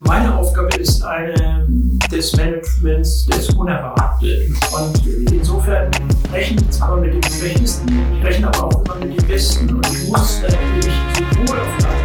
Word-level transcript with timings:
Meine 0.00 0.32
Aufgabe 0.32 0.76
ist 0.76 1.02
eine 1.02 1.66
des 2.12 2.36
Managements 2.36 3.26
des 3.26 3.48
Unerwarteten. 3.50 4.56
Und 4.72 5.32
insofern 5.32 5.90
rechnen 6.32 6.70
zwar 6.70 6.98
mit 6.98 7.14
den 7.14 7.22
Schwächsten, 7.24 7.88
ich 8.16 8.24
rechne 8.24 8.46
aber 8.46 8.64
auch 8.64 8.84
immer 8.84 9.04
mit 9.04 9.20
den 9.20 9.26
Besten. 9.26 9.74
Und 9.74 9.86
ich 9.92 10.08
muss 10.08 10.40
natürlich 10.42 10.94
sowohl 11.34 11.58
auf 11.58 11.76
der 11.80 11.97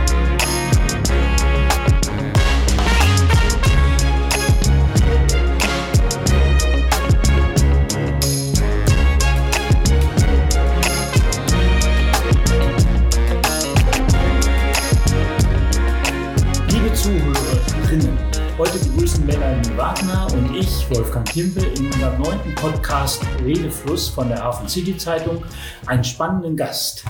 Heute 18.66 18.80
begrüßen 18.80 19.26
Melanie 19.26 19.76
Wagner 19.76 20.26
und 20.32 20.56
ich, 20.56 20.90
Wolfgang 20.90 21.28
Kimpel, 21.28 21.66
in 21.78 21.88
unserem 21.88 22.22
neunten 22.22 22.56
Podcast 22.56 23.22
Redefluss 23.44 24.08
von 24.08 24.30
der 24.30 24.42
Hafen 24.42 24.70
City 24.70 24.96
Zeitung 24.96 25.44
einen 25.86 26.06
spannenden 26.06 26.56
Gast, 26.56 27.04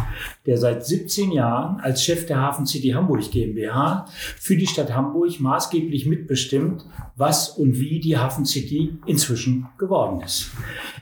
der 0.47 0.57
seit 0.57 0.83
17 0.83 1.31
Jahren 1.31 1.79
als 1.79 2.03
Chef 2.03 2.25
der 2.25 2.39
Hafen 2.39 2.65
City 2.65 2.89
Hamburg 2.89 3.29
GmbH 3.29 4.05
für 4.39 4.57
die 4.57 4.65
Stadt 4.65 4.95
Hamburg 4.95 5.39
maßgeblich 5.39 6.07
mitbestimmt, 6.07 6.87
was 7.15 7.49
und 7.49 7.79
wie 7.79 7.99
die 7.99 8.17
Hafen 8.17 8.45
City 8.45 8.97
inzwischen 9.05 9.69
geworden 9.77 10.21
ist. 10.21 10.49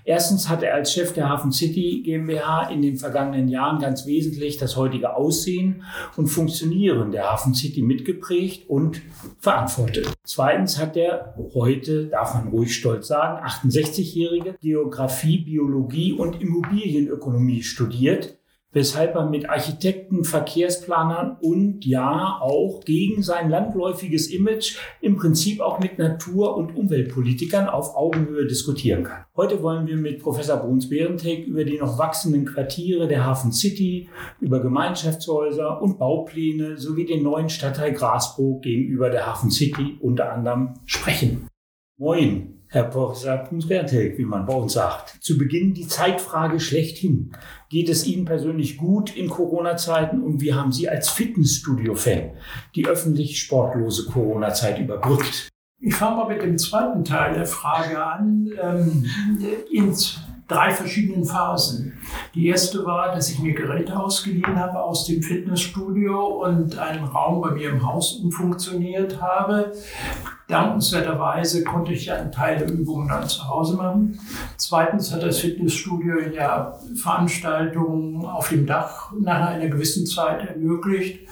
Erstens 0.03 0.49
hat 0.49 0.63
er 0.63 0.73
als 0.73 0.93
Chef 0.93 1.13
der 1.13 1.29
Hafen 1.29 1.51
City 1.51 2.01
GmbH 2.03 2.69
in 2.69 2.81
den 2.81 2.97
vergangenen 2.97 3.47
Jahren 3.47 3.79
ganz 3.79 4.05
wesentlich 4.05 4.57
das 4.57 4.75
heutige 4.75 5.15
Aussehen 5.15 5.83
und 6.17 6.27
Funktionieren 6.27 7.11
der 7.11 7.31
Hafen 7.31 7.53
City 7.53 7.81
mitgeprägt 7.81 8.69
und 8.69 9.01
verantwortet. 9.39 10.07
Zweitens 10.23 10.79
hat 10.79 10.97
er 10.97 11.35
heute, 11.53 12.07
darf 12.07 12.33
man 12.33 12.47
ruhig 12.47 12.75
stolz 12.75 13.07
sagen, 13.07 13.45
68-jährige 13.45 14.55
Geografie, 14.61 15.39
Biologie 15.39 16.13
und 16.13 16.41
Immobilienökonomie 16.41 17.63
studiert 17.63 18.37
weshalb 18.71 19.15
er 19.15 19.29
mit 19.29 19.49
Architekten, 19.49 20.23
Verkehrsplanern 20.23 21.37
und 21.41 21.85
ja 21.85 22.39
auch 22.41 22.83
gegen 22.85 23.21
sein 23.21 23.49
landläufiges 23.49 24.27
Image 24.27 24.77
im 25.01 25.17
Prinzip 25.17 25.61
auch 25.61 25.79
mit 25.79 25.97
Natur- 25.97 26.55
und 26.55 26.75
Umweltpolitikern 26.75 27.67
auf 27.67 27.95
Augenhöhe 27.95 28.47
diskutieren 28.47 29.03
kann. 29.03 29.25
Heute 29.35 29.61
wollen 29.61 29.87
wir 29.87 29.97
mit 29.97 30.19
Professor 30.19 30.57
Bruns 30.57 30.89
Behrentek 30.89 31.45
über 31.45 31.63
die 31.63 31.77
noch 31.77 31.97
wachsenden 31.97 32.45
Quartiere 32.45 33.07
der 33.07 33.25
Hafen 33.25 33.51
City, 33.51 34.09
über 34.39 34.61
Gemeinschaftshäuser 34.61 35.81
und 35.81 35.99
Baupläne 35.99 36.77
sowie 36.77 37.05
den 37.05 37.23
neuen 37.23 37.49
Stadtteil 37.49 37.93
Grasbrook 37.93 38.61
gegenüber 38.61 39.09
der 39.09 39.27
Hafen 39.27 39.51
City 39.51 39.97
unter 39.99 40.31
anderem 40.31 40.75
sprechen. 40.85 41.47
Moin. 41.97 42.60
Pumsbertek, 42.71 44.17
wie 44.17 44.25
man 44.25 44.45
bei 44.45 44.53
uns 44.53 44.73
sagt. 44.73 45.17
Zu 45.21 45.37
Beginn 45.37 45.73
die 45.73 45.87
Zeitfrage 45.87 46.59
schlechthin. 46.59 47.33
Geht 47.69 47.89
es 47.89 48.05
Ihnen 48.05 48.25
persönlich 48.25 48.77
gut 48.77 49.15
in 49.15 49.29
Corona-Zeiten 49.29 50.23
und 50.23 50.41
wie 50.41 50.53
haben 50.53 50.71
Sie 50.71 50.89
als 50.89 51.09
Fitnessstudio-Fan 51.09 52.31
die 52.75 52.87
öffentlich 52.87 53.39
sportlose 53.39 54.05
Corona-Zeit 54.05 54.79
überbrückt? 54.79 55.49
Ich 55.79 55.95
fange 55.95 56.17
mal 56.17 56.27
mit 56.27 56.41
dem 56.43 56.57
zweiten 56.57 57.03
Teil 57.03 57.33
der 57.33 57.47
Frage 57.47 58.03
an. 58.03 58.49
Ähm, 58.61 59.05
in 59.71 59.93
drei 60.51 60.71
verschiedenen 60.71 61.23
Phasen. 61.23 61.93
Die 62.35 62.47
erste 62.47 62.85
war, 62.85 63.15
dass 63.15 63.29
ich 63.29 63.39
mir 63.39 63.53
Geräte 63.53 63.97
ausgeliehen 63.97 64.59
habe 64.59 64.83
aus 64.83 65.05
dem 65.05 65.23
Fitnessstudio 65.23 66.43
und 66.45 66.77
einen 66.77 67.05
Raum 67.05 67.41
bei 67.41 67.51
mir 67.51 67.69
im 67.69 67.85
Haus 67.85 68.15
umfunktioniert 68.15 69.21
habe. 69.21 69.71
Dankenswerterweise 70.51 71.63
konnte 71.63 71.93
ich 71.93 72.11
einen 72.11 72.31
Teil 72.31 72.57
der 72.57 72.69
Übungen 72.69 73.07
dann 73.07 73.27
zu 73.27 73.47
Hause 73.47 73.77
machen. 73.77 74.19
Zweitens 74.57 75.13
hat 75.13 75.23
das 75.23 75.39
Fitnessstudio 75.39 76.19
ja 76.33 76.77
Veranstaltungen 76.93 78.25
auf 78.25 78.49
dem 78.49 78.65
Dach 78.65 79.11
nach 79.17 79.47
einer 79.51 79.67
gewissen 79.67 80.05
Zeit 80.05 80.47
ermöglicht. 80.47 81.27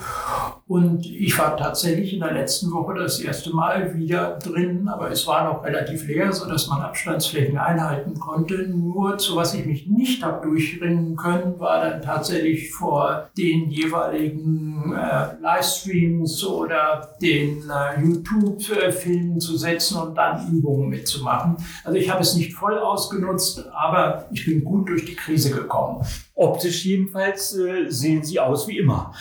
Und 0.67 1.05
ich 1.05 1.37
war 1.37 1.57
tatsächlich 1.57 2.13
in 2.13 2.19
der 2.19 2.31
letzten 2.31 2.71
Woche 2.71 2.93
das 2.93 3.19
erste 3.19 3.53
Mal 3.53 3.95
wieder 3.97 4.37
drin, 4.37 4.87
aber 4.87 5.11
es 5.11 5.27
war 5.27 5.51
noch 5.51 5.65
relativ 5.65 6.07
leer, 6.07 6.31
sodass 6.31 6.67
man 6.67 6.81
Abstandsflächen 6.81 7.57
einhalten 7.57 8.19
konnte. 8.19 8.69
Nur 8.69 9.17
zu 9.17 9.35
was 9.35 9.53
ich 9.53 9.65
mich 9.65 9.87
nicht 9.87 10.23
habe 10.23 10.47
durchringen 10.47 11.15
können, 11.15 11.59
war 11.59 11.81
dann 11.81 12.01
tatsächlich 12.01 12.71
vor 12.71 13.29
den 13.37 13.69
jeweiligen 13.69 14.93
äh, 14.93 15.41
Livestreams 15.41 16.45
oder 16.45 17.15
den 17.21 17.63
äh, 17.69 18.01
YouTube-Filmen 18.01 19.08
Filmen 19.09 19.39
zu 19.39 19.57
setzen 19.57 19.97
und 19.97 20.15
dann 20.15 20.51
Übungen 20.51 20.89
mitzumachen. 20.89 21.57
Also 21.83 21.97
ich 21.97 22.09
habe 22.09 22.21
es 22.21 22.35
nicht 22.35 22.53
voll 22.53 22.77
ausgenutzt, 22.77 23.65
aber 23.71 24.27
ich 24.31 24.45
bin 24.45 24.63
gut 24.63 24.87
durch 24.87 25.05
die 25.05 25.15
Krise 25.15 25.49
gekommen. 25.49 26.05
Optisch 26.39 26.85
jedenfalls 26.85 27.53
äh, 27.57 27.89
sehen 27.89 28.23
Sie 28.23 28.39
aus 28.39 28.65
wie 28.69 28.77
immer. 28.77 29.13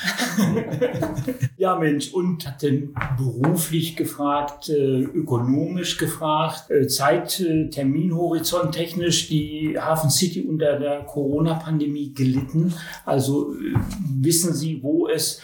ja, 1.56 1.74
Mensch, 1.74 2.12
und 2.14 2.46
hat 2.46 2.62
denn 2.62 2.94
beruflich 3.16 3.96
gefragt, 3.96 4.68
äh, 4.68 5.02
ökonomisch 5.02 5.96
gefragt, 5.96 6.70
äh, 6.70 6.86
Zeit, 6.86 7.40
äh, 7.40 7.70
Terminhorizont 7.70 8.70
technisch 8.72 9.28
die 9.28 9.76
Hafen 9.76 10.10
City 10.10 10.42
unter 10.42 10.78
der 10.78 11.00
Corona-Pandemie 11.06 12.14
gelitten? 12.14 12.72
Also 13.04 13.52
äh, 13.52 13.74
wissen 14.20 14.54
Sie, 14.54 14.80
wo 14.80 15.08
es 15.08 15.42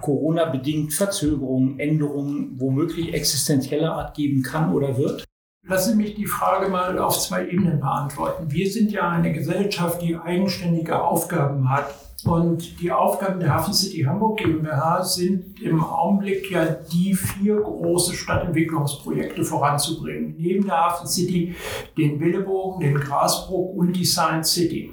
Corona-bedingt 0.00 0.92
Verzögerungen, 0.92 1.78
Änderungen, 1.78 2.58
womöglich 2.58 3.14
existenzieller 3.14 3.92
Art 3.92 4.16
geben 4.16 4.42
kann 4.42 4.74
oder 4.74 4.98
wird? 4.98 5.24
Lassen 5.64 5.92
Sie 5.92 5.96
mich 5.96 6.16
die 6.16 6.26
Frage 6.26 6.68
mal 6.68 6.98
auf 6.98 7.20
zwei 7.20 7.46
Ebenen 7.46 7.78
beantworten. 7.78 8.50
Wir 8.50 8.68
sind 8.68 8.90
ja 8.90 9.08
eine 9.08 9.32
Gesellschaft, 9.32 10.02
die 10.02 10.16
eigenständige 10.16 11.00
Aufgaben 11.00 11.70
hat. 11.70 11.94
Und 12.24 12.80
die 12.80 12.90
Aufgaben 12.90 13.38
der 13.38 13.54
Hafen 13.54 13.72
City 13.72 14.02
Hamburg 14.02 14.38
GmbH 14.38 15.04
sind 15.04 15.60
im 15.62 15.84
Augenblick 15.84 16.50
ja 16.50 16.64
die 16.64 17.14
vier 17.14 17.60
große 17.60 18.14
Stadtentwicklungsprojekte 18.14 19.44
voranzubringen. 19.44 20.34
Neben 20.36 20.64
der 20.64 20.78
Hafen 20.78 21.06
City 21.06 21.54
den 21.96 22.18
Billebogen, 22.18 22.80
den 22.80 22.94
Grasbrook 22.96 23.76
und 23.76 23.92
die 23.92 24.04
Science 24.04 24.52
City. 24.52 24.92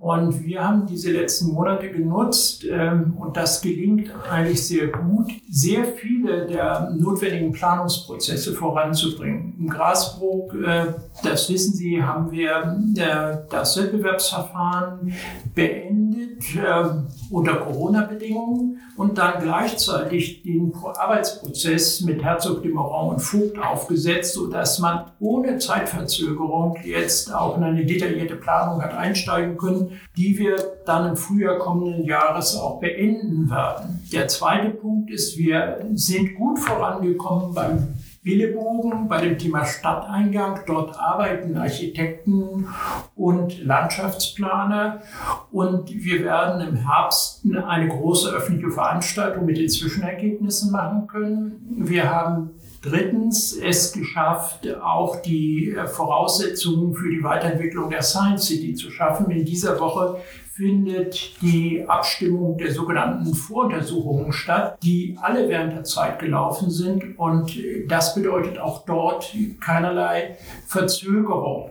Und 0.00 0.46
wir 0.46 0.66
haben 0.66 0.86
diese 0.86 1.12
letzten 1.12 1.52
Monate 1.52 1.90
genutzt, 1.90 2.64
ähm, 2.66 3.18
und 3.18 3.36
das 3.36 3.60
gelingt 3.60 4.10
eigentlich 4.30 4.66
sehr 4.66 4.86
gut, 4.86 5.30
sehr 5.50 5.84
viele 5.84 6.46
der 6.46 6.90
notwendigen 6.96 7.52
Planungsprozesse 7.52 8.54
voranzubringen. 8.54 9.54
Im 9.58 9.68
Grasbrook, 9.68 10.54
äh, 10.54 10.86
das 11.22 11.50
wissen 11.50 11.74
Sie, 11.74 12.02
haben 12.02 12.32
wir 12.32 12.80
äh, 12.96 13.46
das 13.50 13.76
Wettbewerbsverfahren 13.76 15.12
beendet 15.54 16.44
äh, 16.56 16.84
unter 17.30 17.54
Corona-Bedingungen 17.54 18.80
und 18.96 19.18
dann 19.18 19.42
gleichzeitig 19.42 20.42
den 20.42 20.72
Arbeitsprozess 20.74 22.00
mit 22.02 22.22
Herzog 22.22 22.62
de 22.62 22.72
Moran 22.72 23.14
und 23.14 23.20
Vogt 23.20 23.58
aufgesetzt, 23.58 24.34
sodass 24.34 24.78
man 24.78 25.12
ohne 25.20 25.58
Zeitverzögerung 25.58 26.76
jetzt 26.84 27.32
auch 27.34 27.56
in 27.56 27.62
eine 27.62 27.86
detaillierte 27.86 28.36
Planung 28.36 28.82
hat 28.82 28.94
einsteigen 28.94 29.56
können, 29.56 30.00
die 30.16 30.36
wir 30.38 30.56
dann 30.84 31.10
im 31.10 31.16
Frühjahr 31.16 31.58
kommenden 31.58 32.04
Jahres 32.04 32.56
auch 32.56 32.80
beenden 32.80 33.48
werden. 33.50 34.02
Der 34.12 34.28
zweite 34.28 34.70
Punkt 34.70 35.10
ist, 35.10 35.38
wir 35.38 35.86
sind 35.94 36.34
gut 36.34 36.58
vorangekommen 36.58 37.54
beim 37.54 37.88
Billebogen 38.22 39.08
bei 39.08 39.20
dem 39.22 39.38
Thema 39.38 39.64
Stadteingang. 39.64 40.60
Dort 40.66 40.98
arbeiten 40.98 41.56
Architekten 41.56 42.68
und 43.16 43.64
Landschaftsplaner 43.64 45.02
und 45.50 45.90
wir 45.90 46.24
werden 46.24 46.66
im 46.66 46.76
Herbst 46.76 47.44
eine 47.66 47.88
große 47.88 48.30
öffentliche 48.30 48.70
Veranstaltung 48.70 49.46
mit 49.46 49.56
den 49.56 49.68
Zwischenergebnissen 49.68 50.70
machen 50.70 51.06
können. 51.06 51.76
Wir 51.78 52.10
haben 52.10 52.50
Drittens 52.82 53.54
es 53.54 53.92
geschafft, 53.92 54.66
auch 54.82 55.20
die 55.20 55.76
Voraussetzungen 55.86 56.94
für 56.94 57.10
die 57.10 57.22
Weiterentwicklung 57.22 57.90
der 57.90 58.00
Science 58.00 58.46
City 58.46 58.74
zu 58.74 58.90
schaffen. 58.90 59.30
In 59.30 59.44
dieser 59.44 59.78
Woche 59.78 60.16
findet 60.60 61.40
die 61.40 61.86
Abstimmung 61.88 62.58
der 62.58 62.70
sogenannten 62.70 63.34
Voruntersuchungen 63.34 64.30
statt, 64.30 64.78
die 64.82 65.16
alle 65.18 65.48
während 65.48 65.72
der 65.72 65.84
Zeit 65.84 66.18
gelaufen 66.18 66.68
sind. 66.68 67.18
Und 67.18 67.58
das 67.88 68.14
bedeutet 68.14 68.58
auch 68.58 68.84
dort 68.84 69.34
keinerlei 69.58 70.36
Verzögerung. 70.66 71.70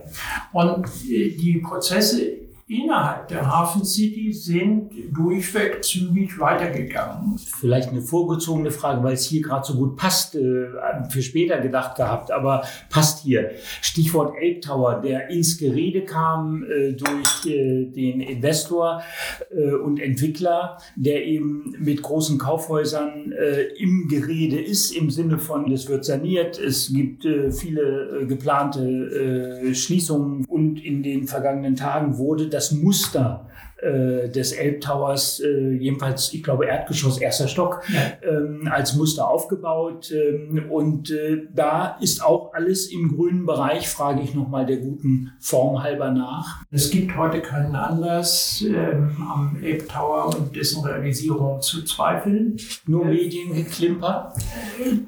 Und 0.52 0.88
die 1.04 1.62
Prozesse 1.64 2.32
innerhalb 2.70 3.26
der 3.26 3.46
Hafen 3.46 3.84
City 3.84 4.32
sind 4.32 4.92
durchweg 5.10 5.82
zügig 5.82 6.38
weitergegangen. 6.38 7.36
Vielleicht 7.36 7.88
eine 7.88 8.00
vorgezogene 8.00 8.70
Frage, 8.70 9.02
weil 9.02 9.14
es 9.14 9.24
hier 9.24 9.42
gerade 9.42 9.66
so 9.66 9.74
gut 9.74 9.96
passt, 9.96 10.36
äh, 10.36 10.68
für 11.08 11.20
später 11.20 11.58
gedacht 11.58 11.96
gehabt, 11.96 12.30
aber 12.30 12.62
passt 12.88 13.24
hier. 13.24 13.50
Stichwort 13.80 14.36
Elbtower, 14.40 15.00
der 15.00 15.30
ins 15.30 15.58
Gerede 15.58 16.04
kam 16.04 16.62
äh, 16.62 16.92
durch 16.92 17.46
äh, 17.46 17.86
den 17.86 18.20
Investor 18.20 19.02
und 19.84 19.98
Entwickler, 19.98 20.78
der 20.94 21.24
eben 21.24 21.74
mit 21.78 22.02
großen 22.02 22.38
Kaufhäusern 22.38 23.32
im 23.78 24.06
Gerede 24.08 24.60
ist, 24.60 24.92
im 24.92 25.10
Sinne 25.10 25.38
von, 25.38 25.70
es 25.72 25.88
wird 25.88 26.04
saniert, 26.04 26.58
es 26.58 26.92
gibt 26.92 27.26
viele 27.52 28.26
geplante 28.26 29.74
Schließungen 29.74 30.44
und 30.46 30.84
in 30.84 31.02
den 31.02 31.26
vergangenen 31.26 31.74
Tagen 31.74 32.18
wurde 32.18 32.48
das 32.48 32.59
das 32.60 32.72
Muster 32.72 33.46
äh, 33.82 34.28
des 34.28 34.52
Elbtowers, 34.52 35.40
äh, 35.40 35.72
jedenfalls, 35.72 36.32
ich 36.32 36.42
glaube, 36.42 36.66
Erdgeschoss, 36.66 37.18
erster 37.18 37.48
Stock, 37.48 37.82
ja. 37.88 38.28
ähm, 38.28 38.68
als 38.70 38.94
Muster 38.94 39.28
aufgebaut. 39.28 40.12
Ähm, 40.12 40.70
und 40.70 41.10
äh, 41.10 41.42
da 41.54 41.96
ist 42.00 42.24
auch 42.24 42.52
alles 42.52 42.92
im 42.92 43.16
grünen 43.16 43.46
Bereich, 43.46 43.88
frage 43.88 44.20
ich 44.22 44.34
nochmal 44.34 44.66
der 44.66 44.78
guten 44.78 45.32
Form 45.40 45.82
halber 45.82 46.10
nach. 46.10 46.62
Es 46.70 46.90
gibt 46.90 47.16
heute 47.16 47.40
keinen 47.40 47.74
Anlass, 47.74 48.62
ähm, 48.66 49.16
am 49.20 49.56
Elbtower 49.62 50.34
und 50.36 50.54
dessen 50.54 50.84
Realisierung 50.84 51.60
zu 51.60 51.84
zweifeln. 51.84 52.56
Nur 52.86 53.04
Mediengeklimper? 53.06 54.34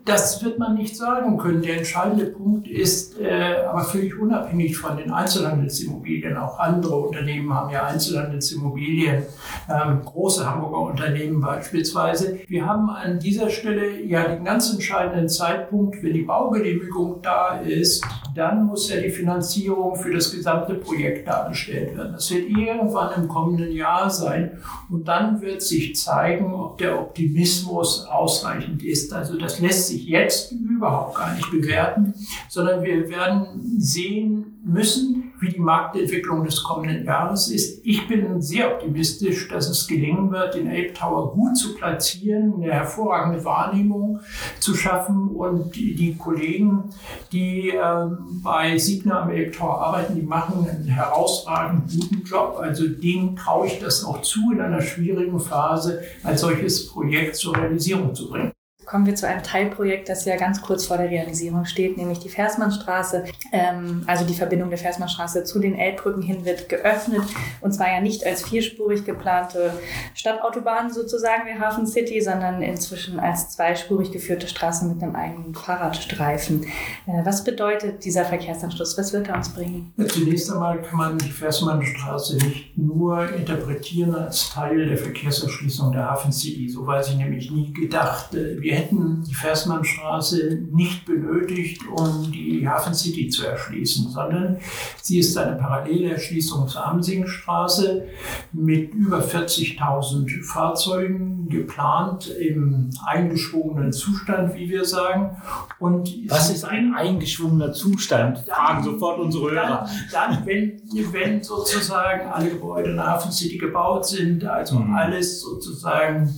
Das 0.04 0.42
wird 0.44 0.58
man 0.58 0.74
nicht 0.74 0.96
sagen 0.96 1.36
können. 1.36 1.62
Der 1.62 1.78
entscheidende 1.78 2.26
Punkt 2.26 2.68
ist, 2.68 3.20
äh, 3.20 3.64
aber 3.68 3.84
völlig 3.84 4.18
unabhängig 4.18 4.76
von 4.76 4.96
den 4.96 5.10
Einzelhandelsimmobilien, 5.10 6.36
auch 6.36 6.58
andere 6.58 6.96
Unternehmen 6.96 7.52
haben 7.52 7.70
ja 7.70 7.84
Einzelhandelsimmobilien, 7.84 8.61
Immobilien, 8.62 9.24
ähm, 9.68 10.02
große 10.04 10.48
Hamburger 10.48 10.90
Unternehmen 10.90 11.40
beispielsweise. 11.40 12.38
Wir 12.46 12.64
haben 12.64 12.88
an 12.90 13.18
dieser 13.18 13.50
Stelle 13.50 14.00
ja 14.02 14.28
den 14.28 14.44
ganz 14.44 14.72
entscheidenden 14.72 15.28
Zeitpunkt, 15.28 16.02
wenn 16.02 16.14
die 16.14 16.22
Baugenehmigung 16.22 17.20
da 17.22 17.60
ist, 17.60 18.04
dann 18.34 18.66
muss 18.66 18.90
ja 18.90 19.00
die 19.00 19.10
Finanzierung 19.10 19.96
für 19.96 20.12
das 20.12 20.32
gesamte 20.32 20.74
Projekt 20.74 21.28
dargestellt 21.28 21.96
werden. 21.96 22.12
Das 22.12 22.30
wird 22.30 22.48
irgendwann 22.48 23.22
im 23.22 23.28
kommenden 23.28 23.72
Jahr 23.72 24.08
sein 24.08 24.58
und 24.90 25.06
dann 25.06 25.40
wird 25.42 25.62
sich 25.62 25.96
zeigen, 25.96 26.54
ob 26.54 26.78
der 26.78 26.98
Optimismus 26.98 28.06
ausreichend 28.06 28.82
ist. 28.82 29.12
Also 29.12 29.36
das 29.38 29.60
lässt 29.60 29.88
sich 29.88 30.06
jetzt 30.06 30.52
überhaupt 30.52 31.16
gar 31.16 31.34
nicht 31.34 31.50
bewerten, 31.50 32.14
sondern 32.48 32.82
wir 32.82 33.08
werden 33.08 33.76
sehen 33.78 34.60
müssen, 34.64 35.31
wie 35.42 35.50
die 35.50 35.60
Marktentwicklung 35.60 36.44
des 36.44 36.62
kommenden 36.62 37.04
Jahres 37.04 37.48
ist. 37.48 37.84
Ich 37.84 38.06
bin 38.06 38.40
sehr 38.40 38.72
optimistisch, 38.72 39.48
dass 39.48 39.68
es 39.68 39.88
gelingen 39.88 40.30
wird, 40.30 40.54
den 40.54 40.68
Ape 40.68 40.92
Tower 40.94 41.32
gut 41.32 41.56
zu 41.56 41.74
platzieren, 41.74 42.54
eine 42.54 42.72
hervorragende 42.72 43.44
Wahrnehmung 43.44 44.20
zu 44.60 44.74
schaffen 44.74 45.28
und 45.28 45.74
die, 45.74 45.94
die 45.94 46.16
Kollegen, 46.16 46.84
die 47.32 47.70
äh, 47.70 48.06
bei 48.42 48.78
Signa 48.78 49.22
am 49.22 49.30
Ape 49.30 49.50
Tower 49.50 49.80
arbeiten, 49.80 50.14
die 50.14 50.22
machen 50.22 50.66
einen 50.68 50.86
herausragenden 50.86 51.88
guten 51.88 52.22
Job. 52.24 52.56
Also 52.60 52.86
denen 52.88 53.34
traue 53.34 53.66
ich 53.66 53.80
das 53.80 54.04
auch 54.04 54.22
zu, 54.22 54.52
in 54.52 54.60
einer 54.60 54.80
schwierigen 54.80 55.40
Phase 55.40 56.02
als 56.22 56.40
solches 56.40 56.88
Projekt 56.88 57.36
zur 57.36 57.56
Realisierung 57.56 58.14
zu 58.14 58.30
bringen 58.30 58.52
kommen 58.92 59.06
wir 59.06 59.14
zu 59.14 59.26
einem 59.26 59.42
Teilprojekt, 59.42 60.10
das 60.10 60.26
ja 60.26 60.36
ganz 60.36 60.60
kurz 60.60 60.84
vor 60.84 60.98
der 60.98 61.08
Realisierung 61.08 61.64
steht, 61.64 61.96
nämlich 61.96 62.18
die 62.18 62.28
Versmannstraße. 62.28 63.24
Ähm, 63.50 64.02
also 64.06 64.26
die 64.26 64.34
Verbindung 64.34 64.68
der 64.68 64.78
Versmannstraße 64.78 65.44
zu 65.44 65.60
den 65.60 65.78
Elbbrücken 65.78 66.20
hin 66.20 66.44
wird 66.44 66.68
geöffnet 66.68 67.22
und 67.62 67.72
zwar 67.72 67.90
ja 67.90 68.02
nicht 68.02 68.26
als 68.26 68.42
vierspurig 68.46 69.06
geplante 69.06 69.72
Stadtautobahn 70.12 70.92
sozusagen 70.92 71.46
der 71.46 71.58
Hafen 71.58 71.86
City, 71.86 72.20
sondern 72.20 72.60
inzwischen 72.60 73.18
als 73.18 73.48
zweispurig 73.56 74.12
geführte 74.12 74.46
Straße 74.46 74.84
mit 74.84 75.02
einem 75.02 75.16
eigenen 75.16 75.54
Fahrradstreifen. 75.54 76.64
Äh, 77.06 77.24
was 77.24 77.44
bedeutet 77.44 78.04
dieser 78.04 78.26
Verkehrsanschluss? 78.26 78.98
Was 78.98 79.14
wird 79.14 79.26
er 79.28 79.36
uns 79.36 79.48
bringen? 79.48 79.94
Zunächst 80.06 80.52
einmal 80.52 80.82
kann 80.82 80.98
man 80.98 81.16
die 81.16 81.30
Versmannstraße 81.30 82.36
nicht 82.36 82.76
nur 82.76 83.26
interpretieren 83.32 84.14
als 84.14 84.50
Teil 84.50 84.86
der 84.86 84.98
Verkehrserschließung 84.98 85.92
der 85.92 86.10
Hafen 86.10 86.30
City. 86.30 86.68
So 86.68 86.86
war 86.86 87.02
sie 87.02 87.14
nämlich 87.14 87.50
nie 87.50 87.72
gedacht. 87.72 88.34
Äh, 88.34 88.60
wir 88.60 88.81
hätten 88.82 89.24
die 89.28 89.34
Versmannstraße 89.34 90.66
nicht 90.70 91.04
benötigt, 91.06 91.82
um 91.94 92.30
die 92.32 92.68
Hafen 92.68 92.94
City 92.94 93.28
zu 93.28 93.46
erschließen, 93.46 94.10
sondern 94.10 94.58
sie 95.00 95.18
ist 95.18 95.36
eine 95.36 95.56
Parallelerschließung 95.56 96.68
zur 96.68 96.84
Amsingstraße 96.86 98.08
mit 98.52 98.94
über 98.94 99.20
40.000 99.20 100.42
Fahrzeugen 100.44 101.41
geplant 101.48 102.28
im 102.28 102.90
eingeschwungenen 103.06 103.92
Zustand, 103.92 104.54
wie 104.54 104.68
wir 104.68 104.84
sagen. 104.84 105.36
Und 105.78 106.08
Was 106.28 106.50
ist 106.50 106.64
ein 106.64 106.94
eingeschwungener 106.94 107.72
Zustand? 107.72 108.38
Fragen 108.40 108.82
sofort 108.82 109.18
unsere 109.18 109.50
Hörer. 109.50 109.88
Dann, 110.12 110.34
dann 110.34 110.46
wenn, 110.46 110.82
wenn 111.12 111.42
sozusagen 111.42 112.28
alle 112.28 112.50
Gebäude 112.50 112.90
in 112.90 112.96
der 112.96 113.06
Hafen 113.06 113.32
City 113.32 113.58
gebaut 113.58 114.06
sind, 114.06 114.44
also 114.44 114.78
mhm. 114.78 114.94
alles 114.94 115.40
sozusagen 115.40 116.34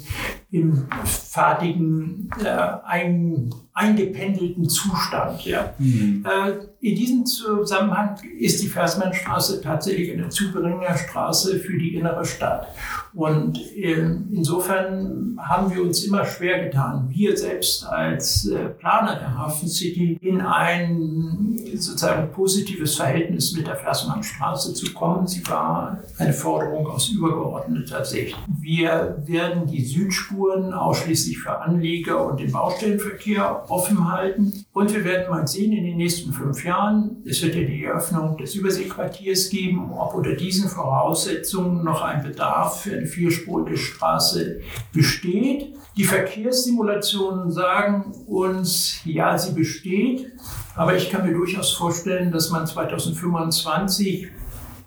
im 0.51 0.87
fertigen, 1.05 2.31
äh, 2.45 2.49
ein, 2.85 3.55
eingependelten 3.75 4.69
Zustand. 4.69 5.45
Ja. 5.45 5.75
Mhm. 5.79 6.25
Äh, 6.25 6.53
in 6.81 6.95
diesem 6.95 7.27
Zusammenhang 7.27 8.17
ist 8.39 8.63
die 8.63 8.69
Versmannstraße 8.69 9.61
tatsächlich 9.61 10.13
eine 10.13 10.29
Zubringerstraße 10.29 11.59
für 11.59 11.77
die 11.77 11.97
innere 11.97 12.25
Stadt. 12.25 12.69
Und 13.15 13.59
ähm, 13.77 14.29
insofern 14.33 15.39
haben 15.39 15.75
wir 15.75 15.83
uns 15.83 16.05
immer 16.05 16.25
schwer 16.25 16.65
getan, 16.65 17.09
wir 17.11 17.37
selbst 17.37 17.85
als 17.87 18.47
äh, 18.47 18.67
Planer 18.71 19.17
der 19.17 19.39
Hafen 19.39 19.69
City 19.69 20.19
in 20.21 20.41
ein 20.41 21.61
sozusagen 21.75 22.31
positives 22.31 22.97
Verhältnis 22.97 23.57
mit 23.57 23.67
der 23.67 23.77
Versmannstraße 23.77 24.75
zu 24.75 24.93
kommen. 24.93 25.27
Sie 25.27 25.47
war 25.49 26.01
eine 26.19 26.33
Forderung 26.33 26.87
aus 26.87 27.09
übergeordneter 27.09 28.05
Sicht. 28.05 28.37
Wir 28.61 29.23
werden 29.25 29.67
die 29.67 29.85
Südspuren 29.85 30.73
ausschließlich 30.73 31.39
für 31.39 31.61
Anlieger 31.61 32.27
und 32.27 32.41
den 32.41 32.53
Baustellenverkehr 32.53 33.64
offen 33.69 34.11
halten. 34.11 34.65
Und 34.73 34.95
wir 34.95 35.05
werden 35.05 35.31
mal 35.31 35.47
sehen 35.47 35.73
in 35.73 35.85
den 35.85 35.97
nächsten 35.97 36.33
fünf 36.33 36.65
Jahren, 36.65 37.23
es 37.25 37.43
wird 37.43 37.55
ja 37.55 37.63
die 37.63 37.85
Eröffnung 37.85 38.37
des 38.37 38.55
Überseequartiers 38.55 39.51
geben, 39.51 39.93
ob 39.93 40.15
unter 40.15 40.35
diesen 40.35 40.69
Voraussetzungen 40.69 41.85
noch 41.85 42.03
ein 42.03 42.23
Bedarf 42.23 42.83
für 42.83 42.97
eine 42.97 43.07
vierspurige 43.07 43.77
Straße 43.77 44.61
besteht. 44.93 45.75
Die 45.97 46.05
Verkehrssimulationen 46.05 47.51
sagen 47.51 48.13
uns, 48.27 49.01
ja, 49.05 49.39
sie 49.39 49.53
besteht, 49.53 50.33
aber 50.75 50.97
ich 50.97 51.11
kann 51.11 51.25
mir 51.25 51.35
durchaus 51.35 51.73
vorstellen, 51.73 52.33
dass 52.33 52.51
man 52.51 52.67
2025 52.67 54.29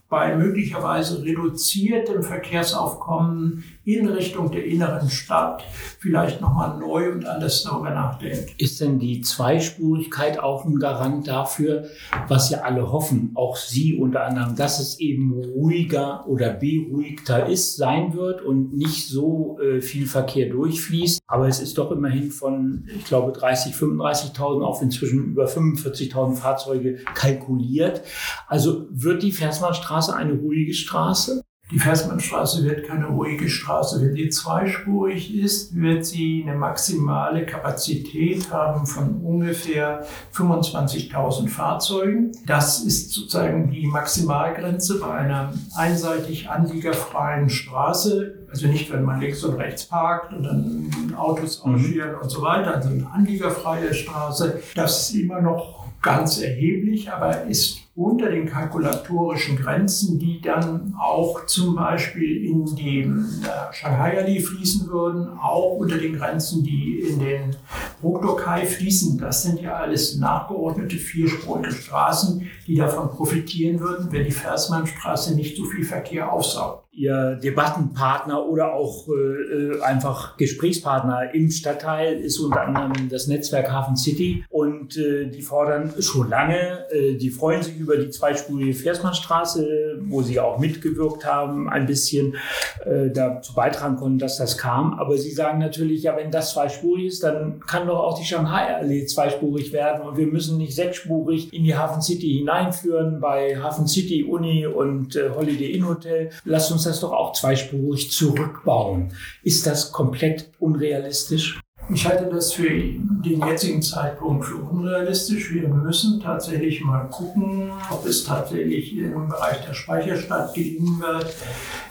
bei 0.09 0.35
möglicherweise 0.35 1.21
reduziertem 1.23 2.23
Verkehrsaufkommen 2.23 3.63
in 3.87 4.07
Richtung 4.07 4.51
der 4.51 4.65
inneren 4.65 5.09
Stadt 5.09 5.63
vielleicht 5.99 6.41
nochmal 6.41 6.77
neu 6.77 7.11
und 7.11 7.25
anders 7.25 7.63
darüber 7.63 7.89
nachdenkt. 7.89 8.61
Ist 8.61 8.81
denn 8.81 8.99
die 8.99 9.21
Zweispurigkeit 9.21 10.39
auch 10.39 10.65
ein 10.65 10.77
Garant 10.77 11.27
dafür, 11.27 11.87
was 12.27 12.49
ja 12.49 12.59
alle 12.59 12.91
hoffen, 12.91 13.31
auch 13.35 13.55
Sie 13.55 13.95
unter 13.95 14.25
anderem, 14.25 14.55
dass 14.55 14.79
es 14.79 14.99
eben 14.99 15.33
ruhiger 15.33 16.27
oder 16.27 16.51
beruhigter 16.51 17.47
ist, 17.47 17.77
sein 17.77 18.13
wird 18.13 18.41
und 18.41 18.75
nicht 18.75 19.07
so 19.07 19.57
äh, 19.59 19.81
viel 19.81 20.05
Verkehr 20.05 20.49
durchfließt? 20.49 21.21
Aber 21.27 21.47
es 21.47 21.59
ist 21.59 21.77
doch 21.77 21.91
immerhin 21.91 22.31
von, 22.31 22.87
ich 22.95 23.05
glaube, 23.05 23.31
30, 23.31 23.73
35.000 23.73 24.63
auf 24.63 24.81
inzwischen 24.81 25.31
über 25.31 25.45
45.000 25.45 26.35
Fahrzeuge 26.35 26.99
kalkuliert. 27.13 28.01
Also 28.47 28.87
wird 28.91 29.23
die 29.23 29.31
Versmannstraße 29.31 29.87
Straße 29.87 30.15
eine 30.15 30.33
ruhige 30.33 30.73
Straße? 30.73 31.43
Die 31.69 31.79
Versmannstraße 31.79 32.63
wird 32.63 32.87
keine 32.87 33.07
ruhige 33.07 33.49
Straße. 33.49 34.01
Wenn 34.01 34.15
sie 34.15 34.29
zweispurig 34.29 35.35
ist, 35.35 35.75
wird 35.75 36.05
sie 36.05 36.45
eine 36.47 36.57
maximale 36.57 37.45
Kapazität 37.45 38.49
haben 38.51 38.85
von 38.85 39.17
ungefähr 39.21 40.05
25.000 40.33 41.49
Fahrzeugen. 41.49 42.31
Das 42.45 42.79
ist 42.79 43.11
sozusagen 43.11 43.69
die 43.69 43.85
Maximalgrenze 43.85 44.97
bei 45.01 45.11
einer 45.11 45.53
einseitig 45.75 46.49
anliegerfreien 46.49 47.49
Straße. 47.49 48.47
Also 48.49 48.67
nicht, 48.67 48.89
wenn 48.93 49.03
man 49.03 49.19
links 49.19 49.43
und 49.43 49.55
rechts 49.55 49.87
parkt 49.87 50.31
und 50.31 50.43
dann 50.43 51.15
Autos 51.17 51.65
mhm. 51.65 51.75
ausscheren 51.75 52.15
und 52.15 52.29
so 52.29 52.41
weiter. 52.43 52.75
Also 52.75 52.89
eine 52.89 53.11
anliegerfreie 53.11 53.93
Straße. 53.93 54.61
Das 54.73 55.09
ist 55.09 55.15
immer 55.15 55.41
noch 55.41 55.86
ganz 56.01 56.41
erheblich, 56.41 57.11
aber 57.11 57.43
ist 57.43 57.79
unter 57.97 58.29
den 58.29 58.45
kalkulatorischen 58.45 59.57
Grenzen, 59.57 60.19
die 60.19 60.39
dann 60.39 60.93
auch 60.99 61.47
zum 61.47 61.75
Beispiel 61.75 62.45
in 62.45 62.75
den 62.75 63.25
äh, 63.43 63.73
Shanghai 63.73 64.19
Allee 64.19 64.39
fließen 64.39 64.87
würden, 64.87 65.29
auch 65.39 65.77
unter 65.77 65.97
den 65.97 66.15
Grenzen, 66.15 66.63
die 66.63 66.99
in 66.99 67.19
den 67.19 67.55
Ruktokai 68.03 68.67
fließen. 68.67 69.17
Das 69.17 69.41
sind 69.41 69.59
ja 69.61 69.73
alles 69.73 70.17
nachgeordnete 70.17 70.97
vierspurige 70.97 71.71
Straßen, 71.71 72.47
die 72.67 72.75
davon 72.75 73.09
profitieren 73.09 73.79
würden, 73.79 74.11
wenn 74.11 74.25
die 74.25 74.31
Versmannstraße 74.31 75.33
nicht 75.33 75.57
so 75.57 75.65
viel 75.65 75.83
Verkehr 75.83 76.31
aufsaugt. 76.31 76.86
Ihr 76.97 77.35
Debattenpartner 77.35 78.43
oder 78.47 78.73
auch 78.73 79.07
äh, 79.07 79.79
einfach 79.81 80.35
Gesprächspartner 80.35 81.31
im 81.35 81.51
Stadtteil 81.51 82.15
ist 82.15 82.39
unter 82.39 82.61
anderem 82.61 83.07
das 83.07 83.27
Netzwerk 83.27 83.71
Hafen 83.71 83.95
City 83.95 84.43
und 84.49 84.97
äh, 84.97 85.27
die 85.27 85.43
fordern 85.43 85.93
schon 85.99 86.27
lange, 86.27 86.89
äh, 86.89 87.13
die 87.13 87.29
freuen 87.29 87.61
sich 87.61 87.77
über 87.77 87.97
die 87.97 88.09
zweispurige 88.09 88.73
Versmannstraße, 88.73 89.99
wo 90.07 90.23
sie 90.23 90.39
auch 90.39 90.57
mitgewirkt 90.57 91.23
haben, 91.23 91.69
ein 91.69 91.85
bisschen 91.85 92.35
äh, 92.83 93.11
dazu 93.11 93.53
beitragen 93.53 93.97
konnten, 93.97 94.17
dass 94.17 94.39
das 94.39 94.57
kam. 94.57 94.95
Aber 94.95 95.19
sie 95.19 95.31
sagen 95.31 95.59
natürlich, 95.59 96.01
ja, 96.01 96.17
wenn 96.17 96.31
das 96.31 96.53
zweispurig 96.53 97.05
ist, 97.05 97.23
dann 97.23 97.59
kann 97.59 97.85
doch 97.85 97.99
auch 97.99 98.17
die 98.17 98.25
Shanghai-Allee 98.25 99.05
zweispurig 99.05 99.71
werden 99.71 100.01
und 100.01 100.17
wir 100.17 100.25
müssen 100.25 100.57
nicht 100.57 100.73
sechsspurig 100.73 101.53
in 101.53 101.63
die 101.63 101.75
Hafen 101.75 102.01
City 102.01 102.37
hineinführen 102.39 103.19
bei 103.19 103.55
Hafen 103.61 103.87
City, 103.87 104.23
Uni 104.23 104.65
und 104.65 105.15
äh, 105.15 105.29
Holiday 105.29 105.73
Inn 105.73 105.87
Hotel. 105.87 106.31
Lasst 106.43 106.71
uns 106.71 106.86
das 106.87 107.01
doch 107.01 107.11
auch 107.11 107.33
zweispurig 107.33 108.11
zurückbauen. 108.11 109.13
Ist 109.43 109.67
das 109.67 109.91
komplett 109.91 110.51
unrealistisch? 110.59 111.59
Ich 111.89 112.05
halte 112.05 112.25
das 112.25 112.51
für 112.51 112.69
den 112.69 113.47
jetzigen 113.47 113.81
Zeitpunkt 113.81 114.43
für 114.43 114.57
unrealistisch. 114.57 115.53
Wir 115.53 115.69
müssen 115.69 116.19
tatsächlich 116.19 116.83
mal 116.83 117.05
gucken, 117.05 117.71
ob 117.89 118.05
es 118.05 118.25
tatsächlich 118.25 118.97
im 118.97 119.29
Bereich 119.29 119.65
der 119.65 119.73
Speicherstadt 119.73 120.53
gelingen 120.53 120.99
wird, 120.99 121.33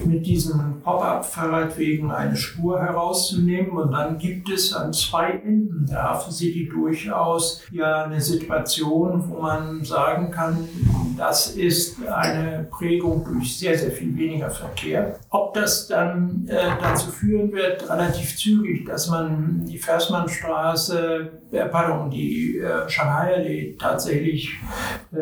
mit 0.04 0.26
diesen 0.26 0.82
Pop-up-Fahrradwegen 0.82 2.10
eine 2.10 2.36
Spur 2.36 2.78
herauszunehmen. 2.78 3.70
Und 3.70 3.92
dann 3.92 4.18
gibt 4.18 4.50
es 4.50 4.74
an 4.74 4.92
zwei 4.92 5.30
Enden 5.30 5.86
der 5.86 6.02
Hafen 6.02 6.32
City 6.32 6.68
durchaus 6.68 7.62
ja 7.72 8.04
eine 8.04 8.20
Situation, 8.20 9.24
wo 9.30 9.40
man 9.40 9.82
sagen 9.82 10.30
kann, 10.30 10.68
das 11.16 11.52
ist 11.52 12.06
eine 12.06 12.66
Prägung 12.70 13.24
durch 13.24 13.58
sehr, 13.58 13.78
sehr 13.78 13.90
viel 13.90 14.14
weniger 14.16 14.50
Verkehr. 14.50 15.18
Ob 15.30 15.54
das 15.54 15.88
dann 15.88 16.46
äh, 16.48 16.68
dazu 16.80 17.10
führen 17.10 17.52
wird, 17.52 17.88
relativ 17.88 18.36
zügig, 18.36 18.84
dass 18.84 19.08
man 19.08 19.64
die 19.64 19.78
Versmannstraße, 19.86 21.30
äh, 21.52 21.66
pardon, 21.66 22.10
die 22.10 22.58
äh, 22.58 22.88
Shanghai-Allee 22.88 23.76
tatsächlich, 23.78 24.58
äh, 25.12 25.16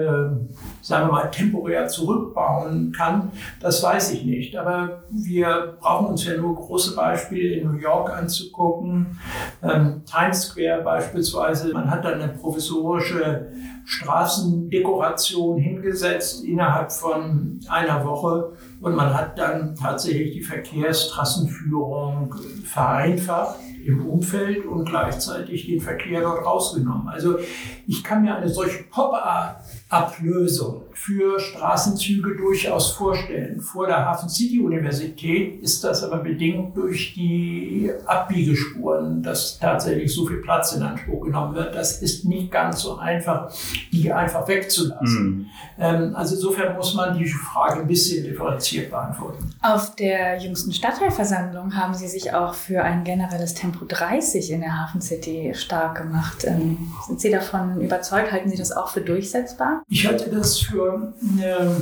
sagen 0.80 1.08
wir 1.08 1.12
mal, 1.12 1.30
temporär 1.30 1.86
zurückbauen 1.86 2.92
kann, 2.96 3.30
das 3.60 3.82
weiß 3.82 4.12
ich 4.12 4.24
nicht. 4.24 4.56
Aber 4.56 5.02
wir 5.10 5.76
brauchen 5.80 6.06
uns 6.06 6.24
ja 6.24 6.36
nur 6.38 6.56
große 6.56 6.96
Beispiele 6.96 7.56
in 7.56 7.70
New 7.70 7.78
York 7.78 8.10
anzugucken. 8.10 9.18
Ähm, 9.62 10.02
Times 10.06 10.44
Square 10.44 10.82
beispielsweise, 10.82 11.72
man 11.74 11.90
hat 11.90 12.06
dann 12.06 12.22
eine 12.22 12.32
provisorische 12.32 13.52
Straßendekoration 13.84 15.58
hingesetzt 15.58 16.42
innerhalb 16.42 16.90
von 16.90 17.60
einer 17.68 18.02
Woche 18.06 18.52
und 18.80 18.94
man 18.96 19.12
hat 19.12 19.38
dann 19.38 19.74
tatsächlich 19.74 20.32
die 20.32 20.42
Verkehrstrassenführung 20.42 22.34
vereinfacht 22.64 23.56
im 23.86 24.06
Umfeld 24.06 24.66
und 24.66 24.86
gleichzeitig 24.86 25.66
den 25.66 25.80
Verkehr 25.80 26.22
dort 26.22 26.44
rausgenommen. 26.44 27.08
Also 27.08 27.38
ich 27.86 28.02
kann 28.02 28.22
mir 28.22 28.34
eine 28.34 28.48
solche 28.48 28.82
Pop-up-Ablösung 28.84 30.83
für 31.04 31.38
Straßenzüge 31.38 32.34
durchaus 32.34 32.92
vorstellen. 32.92 33.60
Vor 33.60 33.86
der 33.86 34.06
Hafen 34.06 34.26
City 34.30 34.58
Universität 34.58 35.60
ist 35.60 35.84
das 35.84 36.02
aber 36.02 36.18
bedingt 36.18 36.74
durch 36.74 37.12
die 37.12 37.90
Abbiegespuren, 38.06 39.22
dass 39.22 39.58
tatsächlich 39.58 40.14
so 40.14 40.26
viel 40.26 40.38
Platz 40.38 40.72
in 40.72 40.82
Anspruch 40.82 41.26
genommen 41.26 41.54
wird. 41.54 41.74
Das 41.74 42.00
ist 42.00 42.24
nicht 42.24 42.50
ganz 42.50 42.80
so 42.80 42.96
einfach, 42.96 43.52
die 43.92 44.10
einfach 44.10 44.48
wegzulassen. 44.48 45.28
Mhm. 45.28 45.46
Ähm, 45.78 46.16
also 46.16 46.36
insofern 46.36 46.74
muss 46.74 46.94
man 46.94 47.18
die 47.18 47.26
Frage 47.26 47.80
ein 47.80 47.86
bisschen 47.86 48.24
differenziert 48.24 48.90
beantworten. 48.90 49.50
Auf 49.60 49.94
der 49.96 50.38
jüngsten 50.38 50.72
Stadtteilversammlung 50.72 51.76
haben 51.76 51.92
Sie 51.92 52.08
sich 52.08 52.32
auch 52.32 52.54
für 52.54 52.82
ein 52.82 53.04
generelles 53.04 53.52
Tempo 53.52 53.84
30 53.86 54.52
in 54.52 54.60
der 54.60 54.80
Hafen 54.80 55.02
City 55.02 55.52
stark 55.54 55.98
gemacht. 55.98 56.44
Ähm, 56.46 56.78
sind 57.06 57.20
Sie 57.20 57.30
davon 57.30 57.82
überzeugt? 57.82 58.32
Halten 58.32 58.48
Sie 58.48 58.56
das 58.56 58.72
auch 58.72 58.88
für 58.88 59.02
durchsetzbar? 59.02 59.82
Ich 59.90 60.06
halte 60.06 60.30
das 60.30 60.58
für 60.58 60.93
eine 60.94 61.76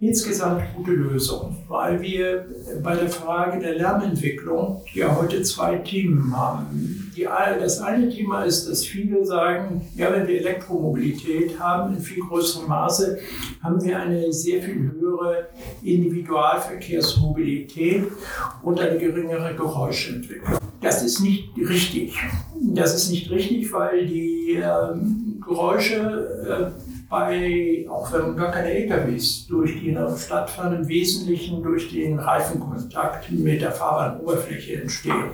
insgesamt 0.00 0.62
gute 0.76 0.92
Lösung, 0.92 1.56
weil 1.68 2.00
wir 2.00 2.46
bei 2.82 2.96
der 2.96 3.08
Frage 3.08 3.60
der 3.60 3.76
Lärmentwicklung 3.76 4.82
ja 4.92 5.16
heute 5.16 5.42
zwei 5.42 5.76
Themen 5.76 6.36
haben. 6.36 7.12
Die, 7.16 7.24
das 7.24 7.80
eine 7.80 8.08
Thema 8.08 8.42
ist, 8.44 8.68
dass 8.68 8.84
viele 8.84 9.24
sagen, 9.24 9.88
ja, 9.94 10.12
wenn 10.12 10.26
wir 10.26 10.40
Elektromobilität 10.40 11.56
haben 11.58 11.94
in 11.94 12.00
viel 12.00 12.22
größerem 12.22 12.68
Maße, 12.68 13.18
haben 13.62 13.82
wir 13.84 13.98
eine 13.98 14.32
sehr 14.32 14.62
viel 14.62 14.92
höhere 14.92 15.48
Individualverkehrsmobilität 15.82 18.04
und 18.62 18.80
eine 18.80 18.98
geringere 18.98 19.54
Geräuschentwicklung. 19.54 20.58
Das 20.80 21.02
ist 21.02 21.20
nicht 21.20 21.50
richtig. 21.56 22.16
Das 22.60 22.94
ist 22.94 23.10
nicht 23.10 23.30
richtig, 23.30 23.72
weil 23.72 24.06
die 24.06 24.62
ähm, 24.62 25.42
Geräusche 25.46 26.42
äh, 26.46 26.70
bei, 27.08 27.86
auch 27.88 28.12
wenn 28.12 28.36
gar 28.36 28.50
keine 28.50 28.72
LKWs 28.72 29.46
durch 29.46 29.80
die 29.80 29.96
Stadt 30.16 30.50
fahren, 30.50 30.74
im 30.74 30.88
Wesentlichen 30.88 31.62
durch 31.62 31.90
den 31.90 32.18
Reifenkontakt 32.18 33.30
mit 33.30 33.62
der 33.62 33.72
Fahrbahnoberfläche 33.72 34.82
entstehen. 34.82 35.30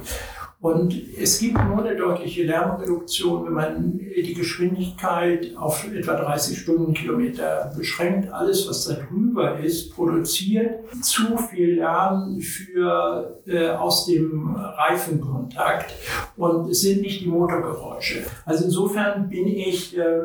Und 0.60 0.94
es 1.18 1.38
gibt 1.38 1.56
nur 1.64 1.82
eine 1.82 1.96
deutliche 1.96 2.42
Lärmreduktion, 2.42 3.46
wenn 3.46 3.52
man 3.54 3.98
die 3.98 4.34
Geschwindigkeit 4.34 5.56
auf 5.56 5.90
etwa 5.90 6.16
30 6.16 6.58
Stundenkilometer 6.58 7.72
beschränkt. 7.74 8.30
Alles, 8.30 8.68
was 8.68 8.84
da 8.84 8.94
drüber 8.94 9.58
ist, 9.58 9.94
produziert 9.94 10.80
zu 11.00 11.38
viel 11.38 11.76
Lärm 11.76 12.40
für, 12.40 13.40
äh, 13.46 13.70
aus 13.70 14.04
dem 14.04 14.54
Reifenkontakt 14.54 15.94
und 16.36 16.68
es 16.68 16.82
sind 16.82 17.00
nicht 17.00 17.22
die 17.22 17.28
Motorgeräusche. 17.28 18.24
Also 18.44 18.66
insofern 18.66 19.30
bin 19.30 19.46
ich 19.46 19.96
äh, 19.96 20.20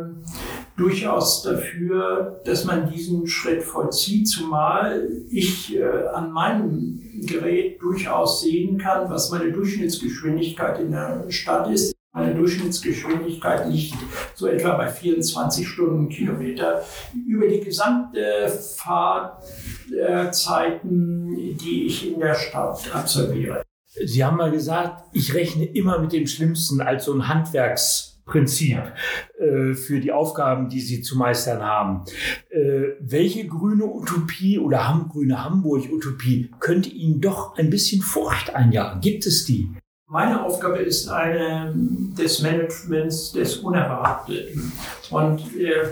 durchaus 0.77 1.43
dafür, 1.43 2.41
dass 2.45 2.63
man 2.65 2.89
diesen 2.89 3.27
Schritt 3.27 3.61
vollzieht, 3.63 4.27
zumal 4.27 5.07
ich 5.29 5.75
äh, 5.75 5.83
an 6.13 6.31
meinem 6.31 7.01
Gerät 7.21 7.81
durchaus 7.81 8.41
sehen 8.41 8.77
kann, 8.77 9.09
was 9.09 9.31
meine 9.31 9.51
Durchschnittsgeschwindigkeit 9.51 10.79
in 10.79 10.91
der 10.91 11.25
Stadt 11.29 11.71
ist. 11.71 11.95
Meine 12.13 12.35
Durchschnittsgeschwindigkeit 12.35 13.67
liegt 13.69 13.95
so 14.35 14.47
etwa 14.47 14.77
bei 14.77 14.87
24 14.87 15.67
Stundenkilometer. 15.67 16.85
Über 17.27 17.47
die 17.47 17.59
gesamte 17.59 18.47
Fahrzeiten, 18.77 21.57
die 21.57 21.87
ich 21.87 22.13
in 22.13 22.21
der 22.21 22.35
Stadt 22.35 22.89
absolviere. 22.93 23.63
Sie 24.05 24.23
haben 24.23 24.37
mal 24.37 24.51
gesagt, 24.51 25.03
ich 25.13 25.33
rechne 25.33 25.65
immer 25.65 25.99
mit 25.99 26.13
dem 26.13 26.27
Schlimmsten 26.27 26.81
als 26.81 27.05
so 27.05 27.13
ein 27.13 27.27
Handwerks 27.27 28.14
Prinzip 28.25 28.79
äh, 29.39 29.73
für 29.73 29.99
die 29.99 30.11
Aufgaben, 30.11 30.67
die 30.67 30.81
Sie 30.81 31.01
zu 31.01 31.17
meistern 31.17 31.61
haben. 31.61 32.03
Äh, 32.49 32.95
welche 32.99 33.47
grüne 33.47 33.85
Utopie 33.85 34.57
oder 34.57 34.87
Ham 34.87 35.09
grüne 35.09 35.43
Hamburg-Utopie 35.43 36.51
könnte 36.59 36.89
Ihnen 36.89 37.21
doch 37.21 37.55
ein 37.57 37.69
bisschen 37.69 38.01
Furcht 38.01 38.55
einjagen? 38.55 39.01
Gibt 39.01 39.25
es 39.25 39.45
die? 39.45 39.69
Meine 40.07 40.43
Aufgabe 40.43 40.77
ist 40.77 41.07
eine 41.09 41.73
des 41.75 42.41
Managements 42.41 43.31
des 43.31 43.57
Unerwarteten. 43.57 44.71
Und 45.09 45.41
äh, 45.55 45.83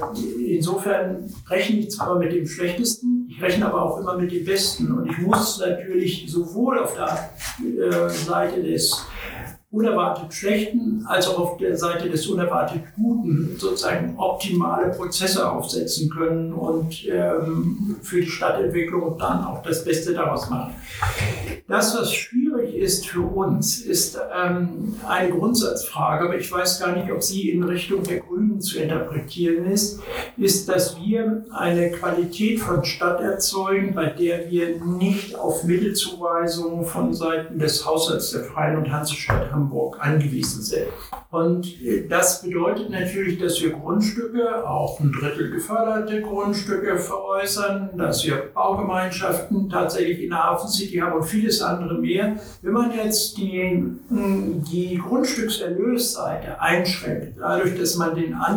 insofern 0.48 1.34
rechne 1.50 1.80
ich 1.80 1.92
zwar 1.92 2.20
mit 2.20 2.32
dem 2.32 2.48
Schlechtesten, 2.48 3.28
ich 3.28 3.42
rechne 3.42 3.66
aber 3.66 3.82
auch 3.82 4.00
immer 4.00 4.16
mit 4.16 4.32
dem 4.32 4.46
Besten. 4.46 4.92
Und 4.92 5.10
ich 5.10 5.18
muss 5.18 5.60
natürlich 5.60 6.25
sowohl 6.32 6.80
auf 6.80 6.94
der 6.94 7.32
äh, 7.60 8.10
Seite 8.10 8.62
des 8.62 9.04
unerwartet 9.74 10.32
Schlechten 10.32 11.03
als 11.08 11.27
auch 11.27 11.39
auf 11.39 11.58
der 11.58 11.75
Seite 11.75 12.08
des 12.08 12.27
unerwartet 12.27 12.84
Guten 12.96 13.56
sozusagen 13.58 14.13
optimale 14.18 14.92
Prozesse 14.92 15.51
aufsetzen 15.51 16.12
können 16.12 16.53
und 16.53 17.03
ähm, 17.08 17.96
für 18.03 18.22
die 18.22 18.30
Stadtentwicklung 18.30 19.18
dann 19.18 19.44
auch 19.44 19.63
das 19.63 19.84
Beste 19.84 20.13
daraus 20.13 20.48
machen. 20.51 20.75
Das, 21.68 21.98
was 21.98 22.13
schwierig 22.13 22.75
ist 22.75 23.08
für 23.08 23.22
uns, 23.22 23.80
ist 23.80 24.20
ähm, 24.36 24.96
eine 25.08 25.32
Grundsatzfrage, 25.32 26.25
aber 26.25 26.38
ich 26.38 26.51
weiß 26.51 26.80
gar 26.80 26.96
nicht, 26.96 27.12
ob 27.12 27.24
sie 27.24 27.50
in 27.50 27.63
Richtung 27.63 28.03
der 28.03 28.20
Grünen 28.54 28.62
zu 28.62 28.80
interpretieren 28.80 29.66
ist, 29.66 30.00
ist, 30.38 30.70
dass 30.70 30.98
wir 30.98 31.46
eine 31.52 31.92
Qualität 31.92 32.60
von 32.60 32.84
Stadt 32.84 33.22
erzeugen, 33.22 33.94
bei 33.94 34.08
der 34.08 34.50
wir 34.50 34.84
nicht 34.84 35.36
auf 35.36 35.64
Mittelzuweisungen 35.64 36.86
von 36.86 37.14
Seiten 37.14 37.60
des 37.60 37.86
Haushalts 37.86 38.32
der 38.32 38.44
Freien 38.44 38.78
und 38.78 38.92
Hansestadt 38.92 39.52
Hamburg 39.52 39.98
angewiesen 40.00 40.62
sind. 40.62 40.88
Und 41.32 41.68
das 42.10 42.44
bedeutet 42.44 42.90
natürlich, 42.90 43.40
dass 43.40 43.62
wir 43.62 43.72
Grundstücke, 43.72 44.68
auch 44.68 45.00
ein 45.00 45.12
Drittel 45.12 45.50
geförderte 45.52 46.22
Grundstücke 46.22 46.98
veräußern, 46.98 47.90
dass 47.98 48.24
wir 48.26 48.52
Baugemeinschaften 48.54 49.70
tatsächlich 49.70 50.22
in 50.22 50.30
der 50.30 50.44
Hafen 50.44 50.70
City 50.70 50.98
haben 50.98 51.14
und 51.14 51.24
vieles 51.24 51.62
andere 51.62 51.96
mehr. 51.96 52.38
Wenn 52.62 52.74
man 52.74 52.92
jetzt 52.96 53.38
die, 53.38 53.84
die 54.10 55.02
Grundstückserlösseite 55.04 56.62
einschränkt, 56.62 57.40
dadurch, 57.40 57.80
dass 57.80 57.96
man 57.96 58.16
den 58.16 58.36
Anteil 58.36 58.53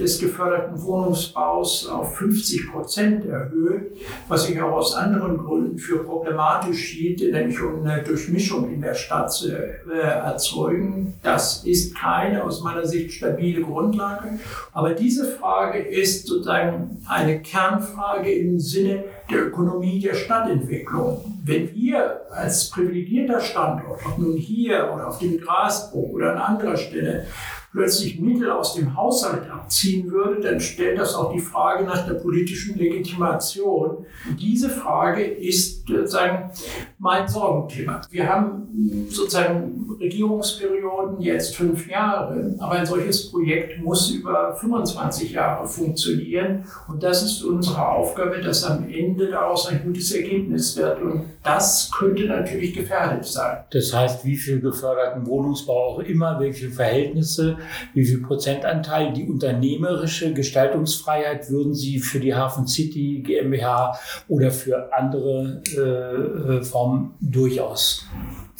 des 0.00 0.18
geförderten 0.18 0.82
Wohnungsbaus 0.82 1.86
auf 1.88 2.16
50 2.16 2.72
Prozent 2.72 3.26
erhöht, 3.26 3.96
was 4.28 4.48
ich 4.48 4.60
auch 4.60 4.72
aus 4.72 4.94
anderen 4.94 5.38
Gründen 5.38 5.78
für 5.78 5.98
problematisch 5.98 6.90
hielt, 6.90 7.20
nämlich 7.20 7.60
um 7.60 7.84
eine 7.84 8.02
Durchmischung 8.02 8.72
in 8.72 8.80
der 8.80 8.94
Stadt 8.94 9.32
zu 9.32 9.48
äh, 9.52 10.00
erzeugen. 10.00 11.14
Das 11.22 11.64
ist 11.64 11.94
keine 11.94 12.44
aus 12.44 12.62
meiner 12.62 12.86
Sicht 12.86 13.12
stabile 13.12 13.62
Grundlage. 13.62 14.38
Aber 14.72 14.94
diese 14.94 15.26
Frage 15.26 15.78
ist 15.78 16.26
sozusagen 16.26 17.02
eine 17.08 17.40
Kernfrage 17.40 18.32
im 18.32 18.58
Sinne 18.58 19.04
der 19.30 19.46
Ökonomie 19.46 20.00
der 20.00 20.14
Stadtentwicklung. 20.14 21.40
Wenn 21.44 21.74
wir 21.74 22.22
als 22.30 22.70
privilegierter 22.70 23.40
Standort, 23.40 24.00
ob 24.06 24.18
nun 24.18 24.36
hier 24.36 24.90
oder 24.94 25.08
auf 25.08 25.18
dem 25.18 25.38
Grasbruch 25.40 26.10
oder 26.10 26.32
an 26.32 26.38
anderer 26.38 26.76
Stelle, 26.76 27.26
plötzlich 27.72 28.18
Mittel 28.18 28.50
aus 28.50 28.74
dem 28.74 28.96
Haushalt 28.96 29.48
abziehen 29.48 30.10
würde, 30.10 30.40
dann 30.40 30.60
stellt 30.60 30.98
das 30.98 31.14
auch 31.14 31.32
die 31.32 31.40
Frage 31.40 31.84
nach 31.84 32.06
der 32.06 32.14
politischen 32.14 32.76
Legitimation. 32.76 34.04
Diese 34.38 34.68
Frage 34.68 35.22
ist 35.22 35.86
sozusagen 35.86 36.50
mein 36.98 37.28
Sorgenthema. 37.28 38.00
Wir 38.10 38.28
haben 38.28 39.06
sozusagen 39.08 39.96
Regierungsperioden 40.00 41.20
jetzt 41.20 41.56
fünf 41.56 41.88
Jahre, 41.88 42.54
aber 42.58 42.72
ein 42.72 42.86
solches 42.86 43.30
Projekt 43.30 43.80
muss 43.82 44.10
über 44.10 44.54
25 44.56 45.32
Jahre 45.32 45.66
funktionieren. 45.66 46.64
Und 46.88 47.02
das 47.02 47.22
ist 47.22 47.42
unsere 47.42 47.86
Aufgabe, 47.86 48.40
dass 48.40 48.64
am 48.64 48.88
Ende 48.88 49.28
daraus 49.28 49.68
ein 49.68 49.82
gutes 49.84 50.12
Ergebnis 50.12 50.76
wird. 50.76 51.00
Und 51.02 51.26
das 51.42 51.90
könnte 51.96 52.24
natürlich 52.24 52.74
gefährdet 52.74 53.24
sein. 53.24 53.58
Das 53.70 53.92
heißt, 53.92 54.24
wie 54.24 54.36
viel 54.36 54.60
geförderten 54.60 55.26
Wohnungsbau 55.26 55.94
auch 55.94 55.98
immer, 56.00 56.38
welche 56.40 56.70
Verhältnisse 56.70 57.56
wie 57.94 58.04
viel 58.04 58.22
Prozentanteil 58.22 59.12
die 59.12 59.24
unternehmerische 59.24 60.32
Gestaltungsfreiheit 60.32 61.50
würden 61.50 61.74
Sie 61.74 61.98
für 61.98 62.20
die 62.20 62.34
Hafen 62.34 62.66
City 62.66 63.22
GmbH 63.24 63.98
oder 64.28 64.50
für 64.50 64.92
andere 64.92 65.62
äh, 65.76 66.58
äh 66.58 66.62
Formen 66.62 67.14
durchaus 67.20 68.06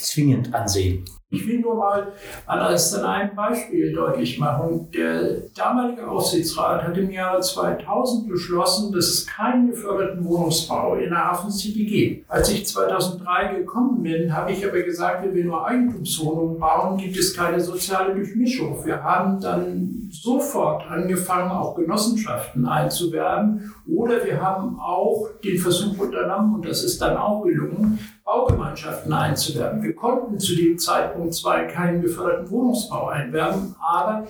zwingend 0.03 0.55
ansehen? 0.55 1.05
Ich 1.33 1.47
will 1.47 1.61
nur 1.61 1.77
mal 1.77 2.09
an 2.47 2.59
einem 2.59 3.37
Beispiel 3.37 3.93
deutlich 3.93 4.41
machen. 4.41 4.89
Der 4.93 5.37
damalige 5.57 6.09
Aufsichtsrat 6.09 6.83
hat 6.83 6.99
im 6.99 7.09
Jahre 7.09 7.41
2000 7.41 8.29
beschlossen, 8.29 8.93
dass 8.93 9.07
es 9.07 9.27
keinen 9.29 9.71
geförderten 9.71 10.25
Wohnungsbau 10.25 10.97
in 10.97 11.11
der 11.11 11.31
Hafen 11.31 11.53
City 11.53 11.85
gibt. 11.85 12.29
Als 12.29 12.51
ich 12.51 12.67
2003 12.67 13.61
gekommen 13.61 14.03
bin, 14.03 14.35
habe 14.35 14.51
ich 14.51 14.67
aber 14.67 14.83
gesagt, 14.83 15.25
wenn 15.25 15.35
wir 15.35 15.45
nur 15.45 15.65
Eigentumswohnungen 15.65 16.59
bauen, 16.59 16.97
gibt 16.97 17.17
es 17.17 17.33
keine 17.37 17.61
soziale 17.61 18.13
Durchmischung. 18.13 18.85
Wir 18.85 19.01
haben 19.01 19.41
dann 19.41 20.09
sofort 20.11 20.91
angefangen, 20.91 21.53
auch 21.53 21.77
Genossenschaften 21.77 22.67
einzuwerben 22.67 23.73
oder 23.87 24.25
wir 24.25 24.43
haben 24.43 24.81
auch 24.81 25.29
den 25.45 25.59
Versuch 25.59 25.97
unternommen, 25.97 26.57
und 26.57 26.67
das 26.67 26.83
ist 26.83 27.01
dann 27.01 27.17
auch 27.17 27.43
gelungen, 27.43 28.01
Baugemeinschaften 28.31 29.13
einzuwerben. 29.13 29.83
Wir 29.83 29.97
konnten 29.97 30.39
zu 30.39 30.55
dem 30.55 30.79
Zeitpunkt 30.79 31.35
zwar 31.35 31.65
keinen 31.65 32.01
geförderten 32.01 32.49
Wohnungsbau 32.49 33.09
einwerben, 33.09 33.75
aber 33.81 34.29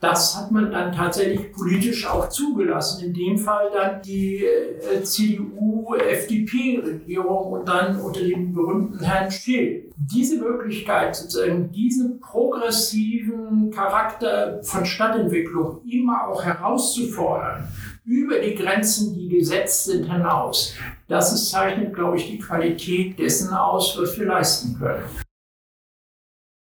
das 0.00 0.36
hat 0.36 0.50
man 0.50 0.72
dann 0.72 0.90
tatsächlich 0.90 1.52
politisch 1.52 2.08
auch 2.08 2.28
zugelassen. 2.28 3.04
In 3.04 3.14
dem 3.14 3.38
Fall 3.38 3.70
dann 3.72 4.02
die 4.02 4.44
äh, 4.44 5.00
CDU-FDP-Regierung 5.00 7.52
und 7.52 7.68
dann 7.68 8.00
unter 8.00 8.18
dem 8.18 8.52
berühmten 8.52 8.98
Herrn 9.04 9.30
Scheel. 9.30 9.92
Diese 9.96 10.40
Möglichkeit, 10.40 11.14
sozusagen 11.14 11.70
diesen 11.70 12.18
progressiven 12.18 13.70
Charakter 13.70 14.60
von 14.64 14.84
Stadtentwicklung 14.84 15.82
immer 15.88 16.26
auch 16.26 16.44
herauszufordern, 16.44 17.68
über 18.04 18.40
die 18.40 18.56
Grenzen, 18.56 19.14
die 19.14 19.28
gesetzt 19.28 19.84
sind, 19.84 20.10
hinaus. 20.10 20.74
Das 21.08 21.50
zeichnet, 21.50 21.94
glaube 21.94 22.16
ich, 22.16 22.26
die 22.26 22.38
Qualität 22.38 23.18
dessen 23.18 23.54
aus, 23.54 23.96
was 24.00 24.18
wir 24.18 24.26
leisten 24.26 24.76
können. 24.76 25.04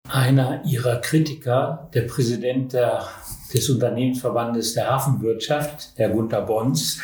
Einer 0.09 0.63
Ihrer 0.65 1.01
Kritiker, 1.01 1.91
der 1.95 2.03
Präsident 2.03 2.75
der, 2.75 3.09
des 3.53 3.69
Unternehmensverbandes 3.71 4.75
der 4.75 4.91
Hafenwirtschaft, 4.91 5.93
Herr 5.97 6.11
Gunther 6.11 6.43
Bons, 6.43 7.01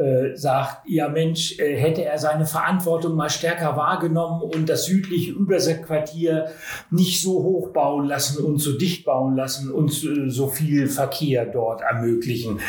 äh, 0.00 0.34
sagt, 0.34 0.88
ja 0.88 1.08
Mensch, 1.08 1.58
äh, 1.58 1.76
hätte 1.76 2.02
er 2.02 2.16
seine 2.16 2.46
Verantwortung 2.46 3.16
mal 3.16 3.28
stärker 3.28 3.76
wahrgenommen 3.76 4.40
und 4.40 4.66
das 4.66 4.86
südliche 4.86 5.32
Überseequartier 5.32 6.46
nicht 6.90 7.20
so 7.20 7.42
hoch 7.42 7.68
bauen 7.74 8.06
lassen 8.06 8.42
und 8.42 8.60
so 8.60 8.78
dicht 8.78 9.04
bauen 9.04 9.36
lassen 9.36 9.70
und 9.70 9.90
so 9.90 10.48
viel 10.48 10.88
Verkehr 10.88 11.44
dort 11.44 11.82
ermöglichen. 11.82 12.60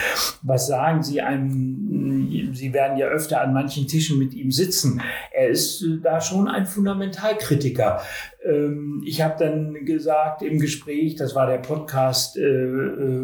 Was 0.41 0.67
sagen 0.67 1.03
Sie 1.03 1.21
einem, 1.21 2.51
Sie 2.53 2.73
werden 2.73 2.97
ja 2.97 3.07
öfter 3.07 3.39
an 3.39 3.53
manchen 3.53 3.87
Tischen 3.87 4.19
mit 4.19 4.33
ihm 4.33 4.51
sitzen. 4.51 5.01
Er 5.31 5.47
ist 5.47 5.83
äh, 5.83 5.99
da 6.03 6.19
schon 6.19 6.49
ein 6.49 6.65
Fundamentalkritiker. 6.65 8.01
Ähm, 8.43 9.03
ich 9.05 9.21
habe 9.21 9.35
dann 9.39 9.85
gesagt 9.85 10.41
im 10.41 10.59
Gespräch, 10.59 11.15
das 11.15 11.33
war 11.33 11.47
der 11.47 11.59
Podcast 11.59 12.37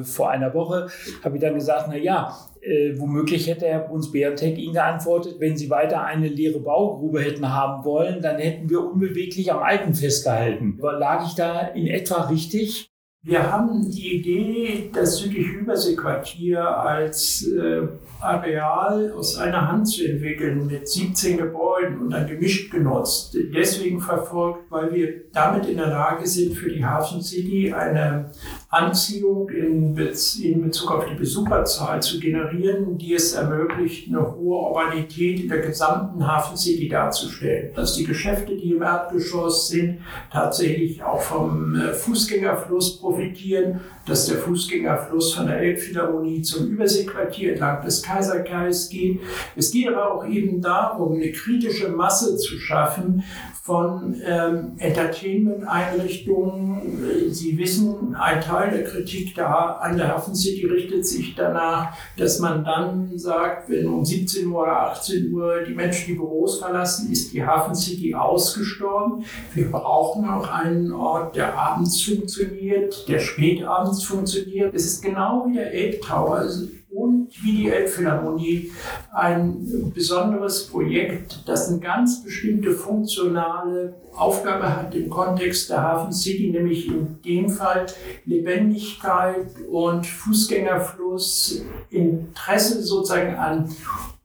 vor 0.04 0.30
einer 0.30 0.54
Woche, 0.54 0.88
habe 1.24 1.36
ich 1.36 1.42
dann 1.42 1.56
gesagt, 1.56 1.88
na 1.90 1.98
ja, 1.98 2.38
äh, 2.68 3.00
womöglich 3.00 3.48
hätte 3.48 3.66
Herr 3.66 3.80
Bruns 3.80 4.12
Bärentech 4.12 4.58
Ihnen 4.58 4.74
geantwortet, 4.74 5.36
wenn 5.40 5.56
Sie 5.56 5.70
weiter 5.70 6.04
eine 6.04 6.28
leere 6.28 6.60
Baugrube 6.60 7.22
hätten 7.22 7.54
haben 7.54 7.86
wollen, 7.86 8.22
dann 8.22 8.38
hätten 8.38 8.70
wir 8.70 8.84
unbeweglich 8.84 9.52
am 9.52 9.64
Alten 9.64 9.94
festgehalten. 9.94 10.78
Lag 10.82 11.26
ich 11.26 11.36
da 11.36 11.60
in 11.60 11.88
etwa 11.88 12.24
richtig? 12.24 12.92
Wir 13.24 13.52
haben 13.52 13.92
die 13.92 14.20
Idee, 14.20 14.90
das 14.94 15.18
südliche 15.18 15.52
Überseequartier 15.52 16.62
als 16.66 17.46
äh, 17.46 17.82
Areal 18.22 19.12
aus 19.12 19.38
einer 19.38 19.68
Hand 19.68 19.90
zu 19.90 20.06
entwickeln 20.06 20.68
mit 20.68 20.88
17 20.88 21.38
Gebäuden 21.38 22.00
und 22.00 22.12
dann 22.12 22.28
gemischt 22.28 22.72
genutzt. 22.72 23.36
Deswegen 23.54 24.00
verfolgt, 24.00 24.72
weil 24.72 24.94
wir 24.94 25.32
damit 25.34 25.66
in 25.66 25.78
der 25.78 25.88
Lage 25.88 26.26
sind, 26.26 26.54
für 26.54 26.70
die 26.70 26.86
Hafen 26.86 27.22
City 27.22 27.74
eine 27.74 28.32
Anziehung 28.70 29.50
in, 29.50 29.96
Bez 29.96 30.40
in 30.40 30.62
Bezug 30.62 30.92
auf 30.92 31.06
die 31.06 31.16
Besucherzahl 31.16 32.02
zu 32.02 32.20
generieren, 32.20 32.98
die 32.98 33.14
es 33.14 33.32
ermöglicht, 33.32 34.10
eine 34.10 34.36
hohe 34.36 34.68
Urbanität 34.68 35.40
in 35.40 35.48
der 35.48 35.60
gesamten 35.60 36.28
Hafen 36.28 36.58
City 36.58 36.90
darzustellen. 36.90 37.74
Dass 37.76 37.96
die 37.96 38.04
Geschäfte, 38.04 38.58
die 38.58 38.74
im 38.74 38.82
Erdgeschoss 38.82 39.70
sind, 39.70 40.00
tatsächlich 40.34 41.02
auch 41.02 41.22
vom 41.22 41.76
äh, 41.76 41.94
Fußgängerfluss 41.94 43.00
profitieren, 43.00 43.80
dass 44.06 44.26
der 44.26 44.38
Fußgängerfluss 44.38 45.34
von 45.34 45.48
der 45.48 45.60
Elbphilharmonie 45.60 46.42
zum 46.42 46.68
Überseequartier 46.68 47.54
entlang 47.54 47.84
des 47.86 48.04
Kaiserkreis 48.04 48.90
geht. 48.90 49.22
Es 49.56 49.72
geht 49.72 49.88
aber 49.88 50.14
auch 50.14 50.28
eben 50.28 50.62
darum, 50.62 51.16
eine 51.16 51.32
kritische 51.32 51.90
Masse 51.90 52.36
zu 52.36 52.58
schaffen 52.58 53.24
von 53.68 54.16
ähm, 54.26 54.72
Entertainment-Einrichtungen. 54.78 57.32
Sie 57.32 57.58
wissen, 57.58 58.16
ein 58.16 58.40
Teil 58.40 58.57
der 58.66 58.84
Kritik 58.84 59.36
da 59.36 59.78
an 59.82 59.98
der 59.98 60.08
Hafen 60.08 60.36
City 60.36 60.66
richtet 60.66 61.06
sich 61.06 61.36
danach, 61.36 61.96
dass 62.18 62.40
man 62.40 62.64
dann 62.64 63.18
sagt, 63.18 63.70
wenn 63.70 63.88
um 63.88 64.04
17 64.04 64.48
Uhr 64.48 64.64
oder 64.64 64.92
18 64.92 65.32
Uhr 65.32 65.64
die 65.68 65.74
Menschen 65.74 66.08
die 66.08 66.14
Büros 66.14 66.60
verlassen, 66.60 67.12
ist 67.12 67.34
die 67.34 67.46
Hafen 67.46 67.76
City 67.76 68.16
ausgestorben. 68.16 69.24
Wir 69.54 69.72
brauchen 69.72 70.28
auch 70.28 70.50
einen 70.50 70.92
Ort, 70.92 71.36
der 71.36 71.58
abends 71.58 72.02
funktioniert, 72.02 73.08
der 73.08 73.20
spätabends 73.20 74.04
funktioniert. 74.04 74.74
Es 74.74 74.86
ist 74.86 75.02
genau 75.04 75.46
wie 75.48 75.54
der 75.54 75.74
Elbtower. 75.74 76.48
Und 76.98 77.30
wie 77.44 77.52
die 77.52 77.70
Elbphilharmonie 77.70 78.72
ein 79.14 79.92
besonderes 79.94 80.66
Projekt, 80.66 81.44
das 81.46 81.70
eine 81.70 81.78
ganz 81.78 82.24
bestimmte 82.24 82.72
funktionale 82.72 83.94
Aufgabe 84.16 84.76
hat 84.76 84.96
im 84.96 85.08
Kontext 85.08 85.70
der 85.70 85.84
Hafen 85.84 86.12
City, 86.12 86.50
nämlich 86.50 86.88
in 86.88 87.22
dem 87.24 87.50
Fall 87.50 87.86
Lebendigkeit 88.26 89.46
und 89.70 90.08
Fußgängerfluss, 90.08 91.62
Interesse 91.92 92.82
sozusagen 92.82 93.36
an 93.36 93.70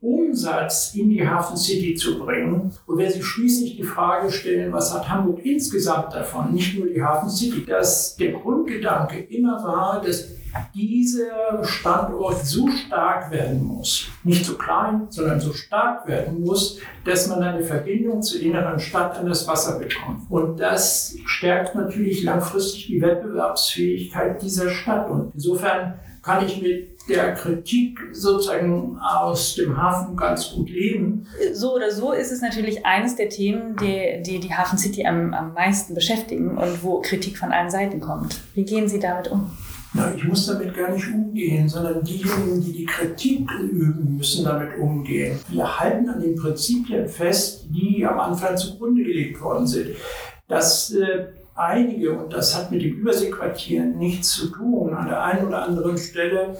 Umsatz 0.01 0.95
in 0.95 1.11
die 1.11 1.27
Hafen 1.27 1.55
City 1.55 1.93
zu 1.93 2.17
bringen. 2.17 2.71
Und 2.87 2.97
wenn 2.97 3.11
Sie 3.11 3.21
schließlich 3.21 3.77
die 3.77 3.83
Frage 3.83 4.31
stellen, 4.31 4.73
was 4.73 4.91
hat 4.91 5.07
Hamburg 5.07 5.45
insgesamt 5.45 6.11
davon, 6.11 6.51
nicht 6.55 6.75
nur 6.75 6.87
die 6.87 7.03
Hafen 7.03 7.29
City, 7.29 7.63
dass 7.67 8.15
der 8.15 8.31
Grundgedanke 8.31 9.19
immer 9.19 9.63
war, 9.63 10.01
dass 10.01 10.41
dieser 10.73 11.63
Standort 11.63 12.45
so 12.45 12.67
stark 12.69 13.31
werden 13.31 13.63
muss, 13.63 14.07
nicht 14.23 14.45
so 14.45 14.55
klein, 14.55 15.07
sondern 15.09 15.39
so 15.39 15.53
stark 15.53 16.07
werden 16.07 16.41
muss, 16.41 16.79
dass 17.05 17.27
man 17.27 17.41
eine 17.41 17.63
Verbindung 17.63 18.21
zur 18.21 18.41
inneren 18.41 18.79
Stadt 18.79 19.17
an 19.17 19.27
das 19.27 19.47
Wasser 19.47 19.79
bekommt. 19.79 20.29
Und 20.29 20.59
das 20.59 21.15
stärkt 21.25 21.75
natürlich 21.75 22.23
langfristig 22.23 22.87
die 22.87 23.01
Wettbewerbsfähigkeit 23.01 24.41
dieser 24.41 24.69
Stadt. 24.69 25.09
Und 25.09 25.31
insofern 25.33 25.99
kann 26.21 26.45
ich 26.45 26.61
mit 26.61 26.93
der 27.09 27.33
Kritik 27.33 27.99
sozusagen 28.13 28.97
aus 28.97 29.55
dem 29.55 29.75
Hafen 29.75 30.15
ganz 30.15 30.51
gut 30.51 30.69
leben. 30.69 31.27
So 31.53 31.75
oder 31.75 31.91
so 31.91 32.13
ist 32.13 32.31
es 32.31 32.41
natürlich 32.41 32.85
eines 32.85 33.17
der 33.17 33.27
Themen, 33.29 33.75
die 33.75 34.21
die, 34.23 34.39
die 34.39 34.53
Hafen 34.53 34.77
City 34.77 35.05
am, 35.05 35.33
am 35.33 35.53
meisten 35.53 35.93
beschäftigen 35.95 36.57
und 36.57 36.81
wo 36.83 37.01
Kritik 37.01 37.37
von 37.37 37.51
allen 37.51 37.69
Seiten 37.69 37.99
kommt. 37.99 38.39
Wie 38.53 38.63
gehen 38.63 38.87
Sie 38.87 38.99
damit 38.99 39.29
um? 39.29 39.51
Na, 39.95 40.11
ich 40.15 40.23
muss 40.23 40.47
damit 40.47 40.73
gar 40.73 40.89
nicht 40.91 41.07
umgehen, 41.13 41.69
sondern 41.69 42.03
diejenigen, 42.03 42.61
die 42.61 42.71
die 42.71 42.85
Kritik 42.85 43.47
üben, 43.61 44.17
müssen 44.17 44.43
damit 44.43 44.79
umgehen. 44.79 45.39
Wir 45.49 45.79
halten 45.79 46.09
an 46.09 46.19
den 46.19 46.35
Prinzipien 46.35 47.07
fest, 47.07 47.67
die 47.69 48.03
am 48.05 48.19
Anfang 48.19 48.57
zugrunde 48.57 49.03
gelegt 49.03 49.39
worden 49.39 49.67
sind. 49.67 49.89
Das 50.47 50.91
äh, 50.93 51.27
einige, 51.55 52.13
und 52.13 52.33
das 52.33 52.57
hat 52.57 52.71
mit 52.71 52.81
dem 52.81 52.95
Überseequartier 52.95 53.83
nichts 53.85 54.31
zu 54.31 54.47
tun, 54.47 54.93
an 54.93 55.07
der 55.07 55.23
einen 55.23 55.47
oder 55.47 55.63
anderen 55.63 55.97
Stelle, 55.97 56.57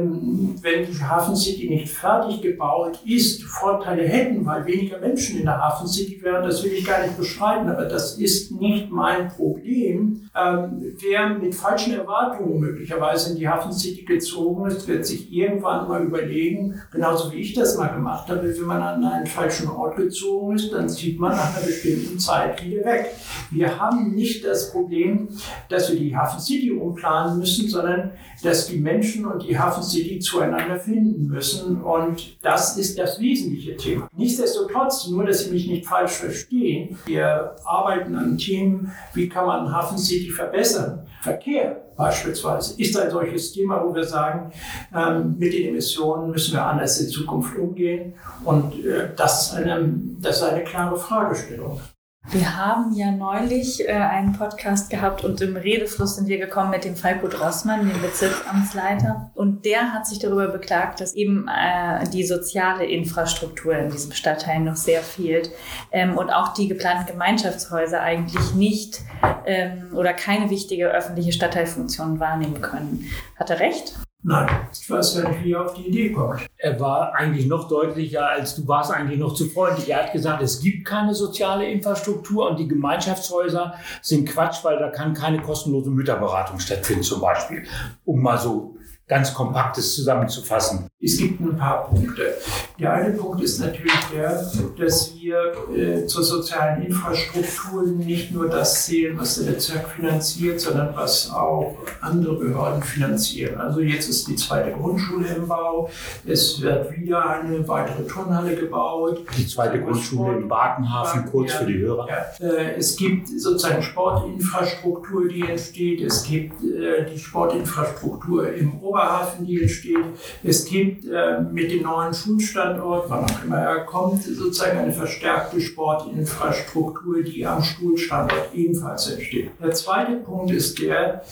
wenn 0.00 0.86
die 0.86 1.02
Hafen 1.02 1.36
City 1.36 1.68
nicht 1.68 1.88
fertig 1.88 2.42
gebaut 2.42 3.00
ist, 3.04 3.42
Vorteile 3.44 4.02
hätten, 4.02 4.44
weil 4.46 4.66
weniger 4.66 4.98
Menschen 4.98 5.38
in 5.38 5.44
der 5.44 5.58
Hafen 5.58 5.86
City 5.86 6.20
wären, 6.22 6.44
das 6.44 6.62
will 6.64 6.72
ich 6.72 6.84
gar 6.84 7.02
nicht 7.02 7.16
bestreiten, 7.16 7.68
aber 7.68 7.84
das 7.84 8.18
ist 8.18 8.52
nicht 8.52 8.90
mein 8.90 9.28
Problem. 9.28 10.28
Ähm, 10.34 10.94
wer 10.98 11.28
mit 11.30 11.54
falschen 11.54 11.94
Erwartungen 11.94 12.58
möglicherweise 12.58 13.32
in 13.32 13.38
die 13.38 13.48
Hafen 13.48 13.72
City 13.72 14.04
gezogen 14.04 14.66
ist, 14.66 14.88
wird 14.88 15.04
sich 15.04 15.32
irgendwann 15.32 15.88
mal 15.88 16.02
überlegen, 16.02 16.80
genauso 16.90 17.30
wie 17.32 17.36
ich 17.36 17.54
das 17.54 17.76
mal 17.76 17.88
gemacht 17.88 18.28
habe, 18.28 18.42
wenn 18.42 18.66
man 18.66 18.80
an 18.80 19.04
einen 19.04 19.26
falschen 19.26 19.68
Ort 19.68 19.96
gezogen 19.96 20.56
ist, 20.56 20.72
dann 20.72 20.88
zieht 20.88 21.18
man 21.18 21.32
nach 21.32 21.56
einer 21.56 21.66
bestimmten 21.66 22.18
Zeit 22.18 22.64
wieder 22.64 22.84
weg. 22.84 23.14
Wir 23.50 23.78
haben 23.78 24.14
nicht 24.14 24.44
das 24.44 24.72
Problem, 24.72 25.28
dass 25.68 25.90
wir 25.90 25.98
die 25.98 26.16
Hafen 26.16 26.40
City 26.40 26.70
umplanen 26.72 27.38
müssen, 27.38 27.68
sondern 27.68 28.12
dass 28.42 28.66
die 28.66 28.78
Menschen 28.78 29.26
und 29.26 29.42
die 29.42 29.58
Hafen 29.58 29.81
City 29.82 30.18
zueinander 30.18 30.78
finden 30.78 31.26
müssen. 31.26 31.82
Und 31.82 32.42
das 32.42 32.76
ist 32.76 32.98
das 32.98 33.20
wesentliche 33.20 33.76
Thema. 33.76 34.08
Nichtsdestotrotz, 34.16 35.08
nur 35.08 35.24
dass 35.24 35.44
Sie 35.44 35.50
mich 35.50 35.66
nicht 35.66 35.86
falsch 35.86 36.12
verstehen, 36.12 36.96
wir 37.06 37.56
arbeiten 37.64 38.16
an 38.16 38.38
Themen, 38.38 38.92
wie 39.14 39.28
kann 39.28 39.46
man 39.46 39.72
Hafen 39.72 39.98
City 39.98 40.30
verbessern. 40.30 41.06
Verkehr 41.22 41.82
beispielsweise 41.96 42.80
ist 42.80 42.96
ein 42.96 43.10
solches 43.10 43.52
Thema, 43.52 43.84
wo 43.84 43.94
wir 43.94 44.04
sagen, 44.04 44.52
ähm, 44.94 45.36
mit 45.38 45.52
den 45.52 45.68
Emissionen 45.68 46.30
müssen 46.30 46.54
wir 46.54 46.64
anders 46.64 47.00
in 47.00 47.08
Zukunft 47.08 47.56
umgehen. 47.56 48.14
Und 48.44 48.84
äh, 48.84 49.08
das, 49.16 49.48
ist 49.48 49.54
eine, 49.54 49.94
das 50.20 50.38
ist 50.38 50.42
eine 50.42 50.64
klare 50.64 50.96
Fragestellung. 50.96 51.80
Wir 52.30 52.56
haben 52.56 52.94
ja 52.94 53.10
neulich 53.10 53.86
äh, 53.86 53.92
einen 53.92 54.32
Podcast 54.32 54.88
gehabt 54.88 55.24
und 55.24 55.40
im 55.40 55.56
Redefluss 55.56 56.16
sind 56.16 56.28
wir 56.28 56.38
gekommen 56.38 56.70
mit 56.70 56.84
dem 56.84 56.96
Falco 56.96 57.28
Drossmann, 57.28 57.88
dem 57.88 58.00
Bezirksamtsleiter. 58.00 59.30
Und 59.34 59.64
der 59.66 59.92
hat 59.92 60.06
sich 60.06 60.18
darüber 60.18 60.48
beklagt, 60.48 61.00
dass 61.00 61.14
eben 61.14 61.46
äh, 61.48 62.08
die 62.08 62.24
soziale 62.24 62.86
Infrastruktur 62.86 63.76
in 63.76 63.90
diesem 63.90 64.12
Stadtteil 64.12 64.60
noch 64.60 64.76
sehr 64.76 65.02
fehlt 65.02 65.50
ähm, 65.90 66.16
und 66.16 66.30
auch 66.30 66.54
die 66.54 66.68
geplanten 66.68 67.06
Gemeinschaftshäuser 67.06 68.00
eigentlich 68.00 68.54
nicht 68.54 69.00
ähm, 69.44 69.90
oder 69.94 70.14
keine 70.14 70.48
wichtige 70.48 70.88
öffentliche 70.88 71.32
Stadtteilfunktion 71.32 72.18
wahrnehmen 72.20 72.62
können. 72.62 73.10
Hat 73.36 73.50
er 73.50 73.60
recht? 73.60 73.94
Nein, 74.24 74.48
ich 74.72 74.88
weiß 74.88 75.16
ja 75.16 75.28
nicht, 75.28 75.42
wie 75.42 75.52
er 75.52 75.64
auf 75.64 75.74
die 75.74 75.88
Idee 75.88 76.12
kommt. 76.12 76.46
Er 76.56 76.78
war 76.78 77.12
eigentlich 77.14 77.46
noch 77.46 77.66
deutlicher, 77.66 78.28
als 78.28 78.54
du 78.54 78.68
warst 78.68 78.92
eigentlich 78.92 79.18
noch 79.18 79.34
zu 79.34 79.46
freundlich. 79.46 79.90
Er 79.90 80.04
hat 80.04 80.12
gesagt, 80.12 80.40
es 80.42 80.60
gibt 80.60 80.86
keine 80.86 81.12
soziale 81.12 81.68
Infrastruktur 81.68 82.48
und 82.48 82.60
die 82.60 82.68
Gemeinschaftshäuser 82.68 83.74
sind 84.00 84.28
Quatsch, 84.28 84.62
weil 84.62 84.78
da 84.78 84.90
kann 84.90 85.12
keine 85.12 85.40
kostenlose 85.40 85.90
Mütterberatung 85.90 86.60
stattfinden 86.60 87.02
zum 87.02 87.20
Beispiel. 87.20 87.64
Um 88.04 88.22
mal 88.22 88.38
so 88.38 88.76
ganz 89.12 89.34
Kompaktes 89.34 89.94
zusammenzufassen. 89.94 90.88
Es 90.98 91.18
gibt 91.18 91.38
ein 91.38 91.54
paar 91.54 91.84
Punkte. 91.84 92.34
Der 92.80 92.94
eine 92.94 93.10
Punkt 93.10 93.42
ist 93.42 93.60
natürlich 93.60 93.92
der, 94.10 94.50
dass 94.78 95.14
wir 95.14 95.52
äh, 95.76 96.06
zur 96.06 96.22
sozialen 96.22 96.82
Infrastruktur 96.82 97.82
nicht 97.82 98.32
nur 98.32 98.48
das 98.48 98.86
zählen, 98.86 99.18
was 99.18 99.34
der 99.34 99.52
Bezirk 99.52 99.86
finanziert, 99.88 100.58
sondern 100.58 100.96
was 100.96 101.30
auch 101.30 101.76
andere 102.00 102.36
Behörden 102.36 102.82
finanzieren. 102.82 103.60
Also 103.60 103.80
jetzt 103.80 104.08
ist 104.08 104.28
die 104.28 104.36
zweite 104.36 104.72
Grundschule 104.72 105.28
im 105.28 105.46
Bau, 105.46 105.90
es 106.26 106.62
wird 106.62 106.96
wieder 106.96 107.28
eine 107.28 107.68
weitere 107.68 108.06
Turnhalle 108.06 108.56
gebaut. 108.56 109.26
Die 109.36 109.46
zweite 109.46 109.78
Grundschule 109.78 110.38
im 110.38 110.48
Bakenhafen, 110.48 111.26
kurz 111.30 111.52
ja, 111.52 111.58
für 111.58 111.66
die 111.66 111.78
Hörer. 111.80 112.08
Ja. 112.08 112.46
Äh, 112.46 112.76
es 112.78 112.96
gibt 112.96 113.28
sozusagen 113.28 113.82
Sportinfrastruktur, 113.82 115.28
die 115.28 115.42
entsteht. 115.42 116.00
Es 116.00 116.22
gibt 116.22 116.64
äh, 116.64 117.04
die 117.12 117.18
Sportinfrastruktur 117.18 118.50
im 118.54 118.80
Oberhafen, 118.80 119.01
die 119.46 119.62
entsteht. 119.62 119.98
Es 120.42 120.64
gibt 120.64 120.82
gibt 120.82 121.06
äh, 121.06 121.40
mit 121.40 121.70
dem 121.70 121.82
neuen 121.82 122.12
Schulstandort, 122.14 123.08
wann 123.08 123.24
auch 123.24 123.44
immer 123.44 123.58
er 123.58 123.84
kommt, 123.84 124.22
sozusagen 124.22 124.78
eine 124.78 124.92
verstärkte 124.92 125.60
Sportinfrastruktur, 125.60 127.22
die 127.22 127.46
am 127.46 127.62
Schulstandort 127.62 128.54
ebenfalls 128.54 129.10
entsteht. 129.10 129.50
Der 129.62 129.72
zweite 129.72 130.16
Punkt 130.16 130.50
ist 130.50 130.80
der, 130.80 131.22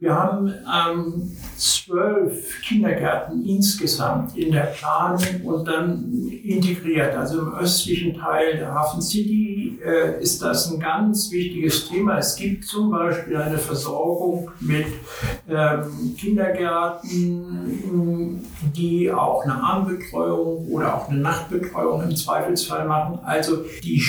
wir 0.00 0.14
haben 0.14 0.48
ähm, 0.48 1.36
zwölf 1.56 2.60
Kindergärten 2.62 3.44
insgesamt 3.44 4.36
in 4.36 4.52
der 4.52 4.72
Planung 4.78 5.42
und 5.44 5.66
dann 5.66 6.28
integriert. 6.44 7.16
Also 7.16 7.40
im 7.40 7.54
östlichen 7.54 8.14
Teil 8.14 8.58
der 8.58 8.72
Hafen 8.72 9.02
City 9.02 9.78
äh, 9.84 10.22
ist 10.22 10.40
das 10.42 10.70
ein 10.70 10.80
ganz 10.80 11.30
wichtiges 11.30 11.88
Thema. 11.88 12.18
Es 12.18 12.36
gibt 12.36 12.64
zum 12.64 12.90
Beispiel 12.90 13.36
eine 13.36 13.58
Versorgung 13.58 14.50
mit 14.60 14.86
ähm, 15.48 16.14
Kindergärten, 16.16 16.87
die 17.02 19.12
auch 19.12 19.44
eine 19.44 19.62
Abendbetreuung 19.62 20.68
oder 20.68 20.96
auch 20.96 21.08
eine 21.08 21.18
Nachtbetreuung 21.18 22.02
im 22.02 22.16
Zweifelsfall 22.16 22.86
machen. 22.86 23.18
Also 23.24 23.64
die, 23.82 24.02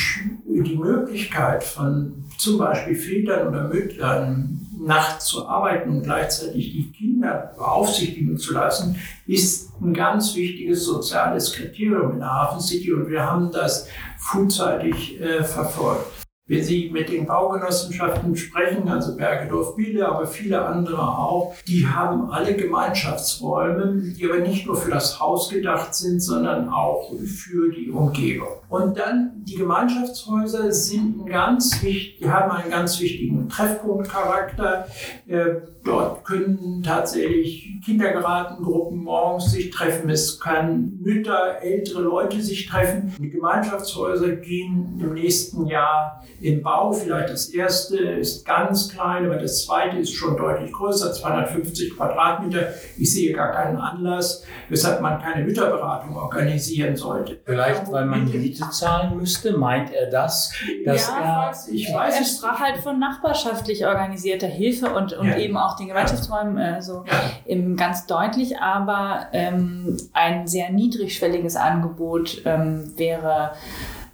die 0.46 0.78
Möglichkeit 0.78 1.64
von 1.64 2.26
zum 2.38 2.58
Beispiel 2.58 2.96
Vätern 2.96 3.50
oder 3.50 3.68
Müttern 3.68 4.66
nachts 4.80 5.26
zu 5.26 5.48
arbeiten 5.48 5.90
und 5.90 6.04
gleichzeitig 6.04 6.72
die 6.72 6.92
Kinder 6.92 7.54
beaufsichtigen 7.58 8.38
zu 8.38 8.54
lassen, 8.54 8.96
ist 9.28 9.72
ein 9.82 9.94
ganz 9.94 10.36
wichtiges 10.36 10.86
soziales 10.86 11.54
Kriterium 11.54 12.14
in 12.14 12.20
der 12.20 12.34
Hafen 12.34 12.62
City 12.62 12.94
und 12.94 13.10
wir 13.10 13.24
haben 13.24 13.52
das 13.52 13.88
frühzeitig 14.18 15.20
äh, 15.20 15.44
verfolgt. 15.44 16.08
Wenn 16.50 16.64
Sie 16.64 16.90
mit 16.92 17.10
den 17.10 17.28
Baugenossenschaften 17.28 18.36
sprechen, 18.36 18.90
also 18.90 19.16
Bergedorf 19.16 19.76
Biele, 19.76 20.10
aber 20.10 20.26
viele 20.26 20.66
andere 20.66 21.00
auch, 21.00 21.54
die 21.68 21.86
haben 21.86 22.32
alle 22.32 22.56
Gemeinschaftsräume, 22.56 24.02
die 24.18 24.26
aber 24.26 24.40
nicht 24.40 24.66
nur 24.66 24.76
für 24.76 24.90
das 24.90 25.20
Haus 25.20 25.50
gedacht 25.50 25.94
sind, 25.94 26.22
sondern 26.22 26.70
auch 26.70 27.14
für 27.24 27.72
die 27.72 27.92
Umgebung. 27.92 28.48
Und 28.68 28.98
dann 28.98 29.44
die 29.44 29.58
Gemeinschaftshäuser 29.58 30.72
sind 30.72 31.28
ganz 31.28 31.84
wichtig, 31.84 32.18
die 32.20 32.30
haben 32.30 32.50
einen 32.50 32.72
ganz 32.72 33.00
wichtigen 33.00 33.48
Treffpunktcharakter. 33.48 34.88
Äh, 35.28 35.46
dort 35.84 36.26
können 36.26 36.82
tatsächlich 36.84 37.80
Kindergartengruppen 37.86 39.04
morgens 39.04 39.52
sich 39.52 39.70
treffen. 39.70 40.10
Es 40.10 40.40
können 40.40 40.99
Mütter, 41.10 41.62
ältere 41.62 42.02
Leute 42.02 42.42
sich 42.42 42.68
treffen. 42.68 43.14
Die 43.20 43.30
Gemeinschaftshäuser 43.30 44.30
gehen 44.38 45.00
im 45.02 45.14
nächsten 45.14 45.68
Jahr 45.68 46.24
im 46.42 46.62
Bau. 46.62 46.92
Vielleicht 46.92 47.30
das 47.30 47.50
erste 47.50 47.98
ist 47.98 48.46
ganz 48.46 48.90
klein, 48.90 49.26
aber 49.26 49.38
das 49.38 49.66
zweite 49.66 49.98
ist 49.98 50.14
schon 50.14 50.38
deutlich 50.38 50.72
größer, 50.72 51.12
250 51.14 51.96
Quadratmeter. 51.96 52.70
Ich 52.98 53.14
sehe 53.14 53.34
gar 53.34 53.52
keinen 53.52 53.78
Anlass, 53.78 54.44
weshalb 54.70 55.02
man 55.02 55.22
keine 55.22 55.44
Mütterberatung 55.46 56.16
organisieren 56.16 56.96
sollte. 56.96 57.40
Vielleicht, 57.44 57.92
weil 57.92 58.06
man 58.06 58.26
Miete 58.26 58.70
zahlen 58.70 59.18
müsste, 59.18 59.58
meint 59.58 59.92
er 59.92 60.10
das? 60.10 60.54
Dass 60.86 61.08
ja, 61.08 61.52
er, 61.52 61.74
ich 61.74 61.94
weiß, 61.94 62.20
er 62.20 62.26
sprach 62.26 62.60
halt 62.60 62.78
von 62.78 63.00
nachbarschaftlich 63.00 63.86
organisierter 63.86 64.48
Hilfe 64.48 64.90
und, 64.94 65.14
und 65.14 65.28
ja. 65.28 65.38
eben 65.38 65.58
auch 65.58 65.76
den 65.76 65.88
Gemeinschaftsräumen 65.88 66.58
äh, 66.58 66.82
so 66.82 67.04
ja. 67.06 67.22
im, 67.46 67.76
ganz 67.76 68.06
deutlich, 68.06 68.60
aber 68.60 69.28
ähm, 69.34 69.98
ein 70.14 70.48
sehr 70.48 70.72
niedrigschwelliges 71.00 71.56
Angebot 71.56 72.42
ähm, 72.46 72.94
wäre 72.98 73.54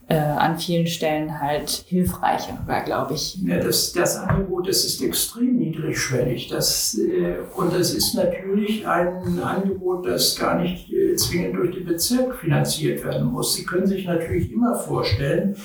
äh, 0.08 0.16
an 0.16 0.60
vielen 0.60 0.86
Stellen 0.86 1.42
halt 1.42 1.70
hilfreicher 1.88 2.60
glaube 2.86 3.16
ich. 3.16 3.42
Ja, 3.44 3.58
das, 3.60 3.92
das 3.92 4.18
Angebot 4.18 4.68
das 4.68 4.86
ist 4.86 5.02
extrem 5.02 5.58
niedrigschwellig. 5.58 6.48
Das, 6.50 6.96
äh, 6.98 7.38
und 7.56 7.74
das 7.74 7.94
ist 7.94 8.14
natürlich 8.14 8.88
ein 8.88 9.40
Angebot, 9.40 10.06
das 10.06 10.38
gar 10.38 10.62
nicht 10.62 10.92
äh, 10.92 11.16
zwingend 11.16 11.56
durch 11.56 11.74
den 11.76 11.86
Bezirk 11.86 12.36
finanziert 12.36 13.04
werden 13.04 13.32
muss. 13.32 13.56
Sie 13.56 13.66
können 13.66 13.88
sich 13.88 14.06
natürlich 14.06 14.52
immer 14.52 14.76
vorstellen, 14.76 15.56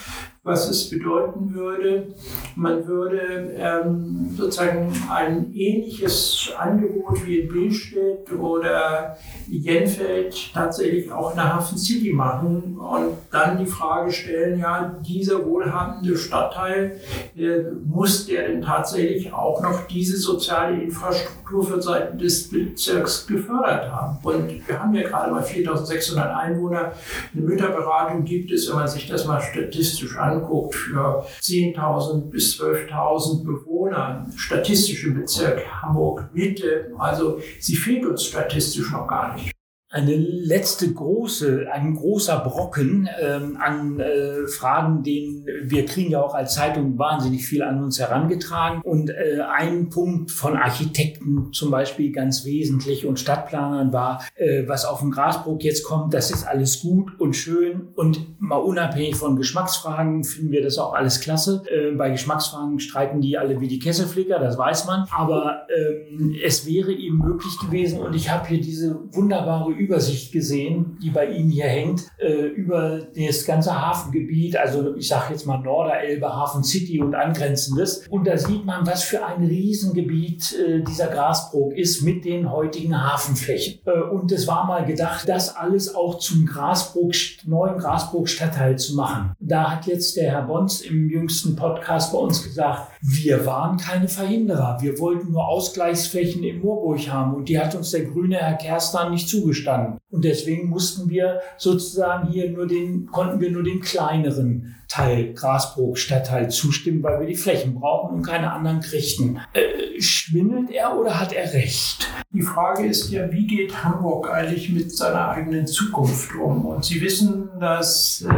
was 0.43 0.71
es 0.71 0.89
bedeuten 0.89 1.53
würde, 1.53 2.15
man 2.57 2.87
würde 2.87 3.53
ähm, 3.59 4.31
sozusagen 4.35 4.91
ein 5.11 5.53
ähnliches 5.53 6.51
Angebot 6.59 7.27
wie 7.27 7.41
in 7.41 7.49
Billstedt 7.49 8.33
oder 8.33 9.19
Jenfeld 9.49 10.55
tatsächlich 10.55 11.13
auch 11.13 11.31
in 11.31 11.37
der 11.37 11.55
Hafen 11.55 11.77
City 11.77 12.15
machen 12.15 12.79
und 12.79 13.19
dann 13.31 13.59
die 13.59 13.67
Frage 13.67 14.11
stellen, 14.11 14.59
ja, 14.59 14.97
dieser 15.07 15.45
wohlhabende 15.45 16.17
Stadtteil, 16.17 16.99
äh, 17.37 17.59
muss 17.85 18.27
der 18.27 18.49
denn 18.49 18.63
tatsächlich 18.63 19.35
auch 19.35 19.61
noch 19.61 19.87
diese 19.89 20.17
soziale 20.17 20.81
Infrastruktur 20.81 21.67
für 21.67 21.83
Seiten 21.83 22.17
des 22.17 22.49
Bezirks 22.49 23.27
gefördert 23.27 23.93
haben? 23.93 24.19
Und 24.23 24.67
wir 24.67 24.81
haben 24.81 24.95
ja 24.95 25.03
gerade 25.07 25.31
mal 25.31 25.43
4600 25.43 26.35
Einwohner. 26.35 26.93
Eine 27.35 27.43
Mütterberatung 27.43 28.25
gibt 28.25 28.51
es, 28.53 28.69
wenn 28.71 28.77
man 28.77 28.89
sich 28.89 29.07
das 29.07 29.27
mal 29.27 29.41
statistisch 29.43 30.17
anschaut, 30.17 30.30
anguckt, 30.31 30.75
für 30.75 31.25
10.000 31.41 32.31
bis 32.31 32.61
12.000 32.61 33.45
Bewohner, 33.45 34.27
statistisch 34.37 35.05
im 35.05 35.15
Bezirk 35.15 35.65
Hamburg-Mitte, 35.83 36.93
also 36.99 37.41
sie 37.59 37.77
fehlt 37.77 38.07
uns 38.07 38.25
statistisch 38.25 38.91
noch 38.93 39.07
gar 39.07 39.35
nicht 39.35 39.53
eine 39.93 40.15
letzte 40.15 40.93
große, 40.93 41.67
ein 41.73 41.97
großer 41.97 42.39
Brocken 42.39 43.09
ähm, 43.21 43.59
an 43.61 43.99
äh, 43.99 44.47
Fragen, 44.47 45.03
den 45.03 45.45
wir 45.65 45.85
kriegen 45.85 46.13
ja 46.13 46.23
auch 46.23 46.35
als 46.35 46.55
Zeitung 46.55 46.97
wahnsinnig 46.97 47.45
viel 47.45 47.65
an 47.65 47.83
uns 47.83 47.99
herangetragen. 47.99 48.83
Und 48.83 49.11
äh, 49.11 49.41
ein 49.53 49.91
Punkt 49.91 50.31
von 50.31 50.57
Architekten 50.57 51.53
zum 51.53 51.73
Beispiel 51.73 52.13
ganz 52.13 52.45
wesentlich 52.45 53.05
und 53.05 53.19
Stadtplanern 53.19 53.93
war, 53.93 54.25
äh, 54.37 54.63
was 54.69 54.85
auf 54.85 55.01
dem 55.01 55.11
Grasbrook 55.11 55.65
jetzt 55.65 55.83
kommt, 55.83 56.15
das 56.15 56.31
ist 56.31 56.47
alles 56.47 56.81
gut 56.81 57.19
und 57.19 57.35
schön. 57.35 57.89
Und 57.97 58.41
mal 58.41 58.59
unabhängig 58.59 59.17
von 59.17 59.35
Geschmacksfragen 59.35 60.23
finden 60.23 60.53
wir 60.53 60.63
das 60.63 60.79
auch 60.79 60.95
alles 60.95 61.21
klasse. 61.21 61.65
Äh, 61.69 61.97
bei 61.97 62.11
Geschmacksfragen 62.11 62.79
streiten 62.79 63.21
die 63.21 63.37
alle 63.37 63.61
wie 63.61 63.67
die 63.67 63.81
Kesselflicker, 63.81 64.39
das 64.39 64.57
weiß 64.57 64.87
man. 64.87 65.09
Aber 65.11 65.67
ähm, 65.69 66.37
es 66.45 66.65
wäre 66.65 66.93
eben 66.93 67.19
möglich 67.19 67.59
gewesen 67.59 67.99
und 67.99 68.15
ich 68.15 68.31
habe 68.31 68.47
hier 68.47 68.61
diese 68.61 68.97
wunderbare 69.13 69.80
Übersicht 69.81 70.33
gesehen, 70.33 70.99
die 71.03 71.11
bei 71.11 71.27
Ihnen 71.27 71.51
hier 71.51 71.65
hängt, 71.65 72.07
äh, 72.19 72.47
über 72.49 73.01
das 73.17 73.45
ganze 73.45 73.75
Hafengebiet, 73.81 74.57
also 74.57 74.95
ich 74.97 75.09
sage 75.09 75.33
jetzt 75.33 75.47
mal 75.47 75.59
Norderelbe, 75.59 76.29
Hafen 76.29 76.63
City 76.63 77.01
und 77.01 77.15
angrenzendes. 77.15 78.07
Und 78.09 78.27
da 78.27 78.37
sieht 78.37 78.65
man, 78.65 78.87
was 78.87 79.03
für 79.03 79.25
ein 79.25 79.45
Riesengebiet 79.45 80.55
äh, 80.59 80.83
dieser 80.83 81.07
Grasbrook 81.07 81.75
ist 81.75 82.03
mit 82.03 82.25
den 82.25 82.51
heutigen 82.51 83.03
Hafenflächen. 83.03 83.81
Äh, 83.87 84.01
und 84.03 84.31
es 84.33 84.47
war 84.47 84.67
mal 84.67 84.85
gedacht, 84.85 85.29
das 85.29 85.57
alles 85.57 85.95
auch 85.95 86.19
zum 86.19 86.47
Grasbrook, 86.47 87.15
neuen 87.47 87.79
Grasbrook-Stadtteil 87.79 88.79
zu 88.79 88.95
machen. 88.95 89.33
Da 89.41 89.71
hat 89.71 89.87
jetzt 89.87 90.17
der 90.17 90.33
Herr 90.33 90.43
Bons 90.43 90.83
im 90.83 91.09
jüngsten 91.09 91.57
Podcast 91.57 92.13
bei 92.13 92.19
uns 92.19 92.43
gesagt, 92.43 92.93
wir 93.01 93.47
waren 93.47 93.79
keine 93.79 94.09
Verhinderer. 94.09 94.79
Wir 94.81 94.99
wollten 94.99 95.33
nur 95.33 95.49
Ausgleichsflächen 95.49 96.45
in 96.45 96.61
Moorburg 96.61 97.09
haben 97.09 97.35
und 97.35 97.49
die 97.49 97.59
hat 97.59 97.75
uns 97.75 97.91
der 97.91 98.05
grüne 98.05 98.37
Herr 98.37 98.55
Kerstan 98.55 99.11
nicht 99.11 99.29
zugestanden. 99.29 99.70
Und 100.11 100.25
deswegen 100.25 100.69
mussten 100.69 101.09
wir 101.09 101.41
sozusagen 101.57 102.29
hier 102.31 102.51
nur 102.51 102.67
den, 102.67 103.07
konnten 103.07 103.41
wir 103.41 103.51
nur 103.51 103.63
den 103.63 103.81
kleineren 103.81 104.77
Teil 104.89 105.35
Grasbrook 105.35 105.97
Stadtteil 105.99 106.51
zustimmen, 106.51 107.03
weil 107.03 107.21
wir 107.21 107.27
die 107.27 107.37
Flächen 107.37 107.75
brauchen 107.75 108.17
und 108.17 108.23
keine 108.23 108.53
anderen 108.53 108.81
kriegten. 108.81 109.41
Äh, 109.53 110.01
schwindelt 110.01 110.71
er 110.71 110.99
oder 110.99 111.21
hat 111.21 111.33
er 111.33 111.53
recht? 111.53 112.09
Die 112.33 112.43
Frage 112.43 112.87
ist 112.87 113.11
ja, 113.11 113.31
wie 113.31 113.47
geht 113.47 113.85
Hamburg 113.85 114.31
eigentlich 114.31 114.71
mit 114.71 114.97
seiner 114.97 115.29
eigenen 115.29 115.67
Zukunft 115.67 116.35
um? 116.35 116.67
Und 116.67 116.85
Sie 116.85 117.01
wissen, 117.01 117.49
dass 117.61 118.23
äh, 118.23 118.35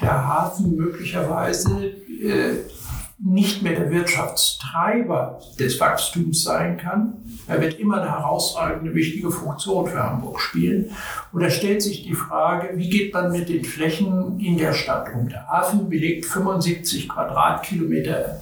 der 0.00 0.26
Hafen 0.26 0.76
möglicherweise 0.76 1.86
äh, 1.86 2.54
nicht 3.24 3.62
mehr 3.62 3.74
der 3.74 3.90
Wirtschaftstreiber 3.90 5.40
des 5.58 5.78
Wachstums 5.78 6.42
sein 6.42 6.76
kann. 6.76 7.14
Er 7.46 7.60
wird 7.60 7.78
immer 7.78 8.00
eine 8.00 8.10
herausragende, 8.10 8.94
wichtige 8.94 9.30
Funktion 9.30 9.86
für 9.86 10.02
Hamburg 10.02 10.40
spielen. 10.40 10.90
Und 11.32 11.42
da 11.42 11.50
stellt 11.50 11.82
sich 11.82 12.02
die 12.02 12.14
Frage, 12.14 12.76
wie 12.76 12.90
geht 12.90 13.14
man 13.14 13.30
mit 13.30 13.48
den 13.48 13.64
Flächen 13.64 14.40
in 14.40 14.58
der 14.58 14.72
Stadt 14.72 15.14
um? 15.14 15.28
Der 15.28 15.46
Hafen 15.46 15.88
belegt 15.88 16.26
75 16.26 17.08
Quadratkilometer 17.08 18.40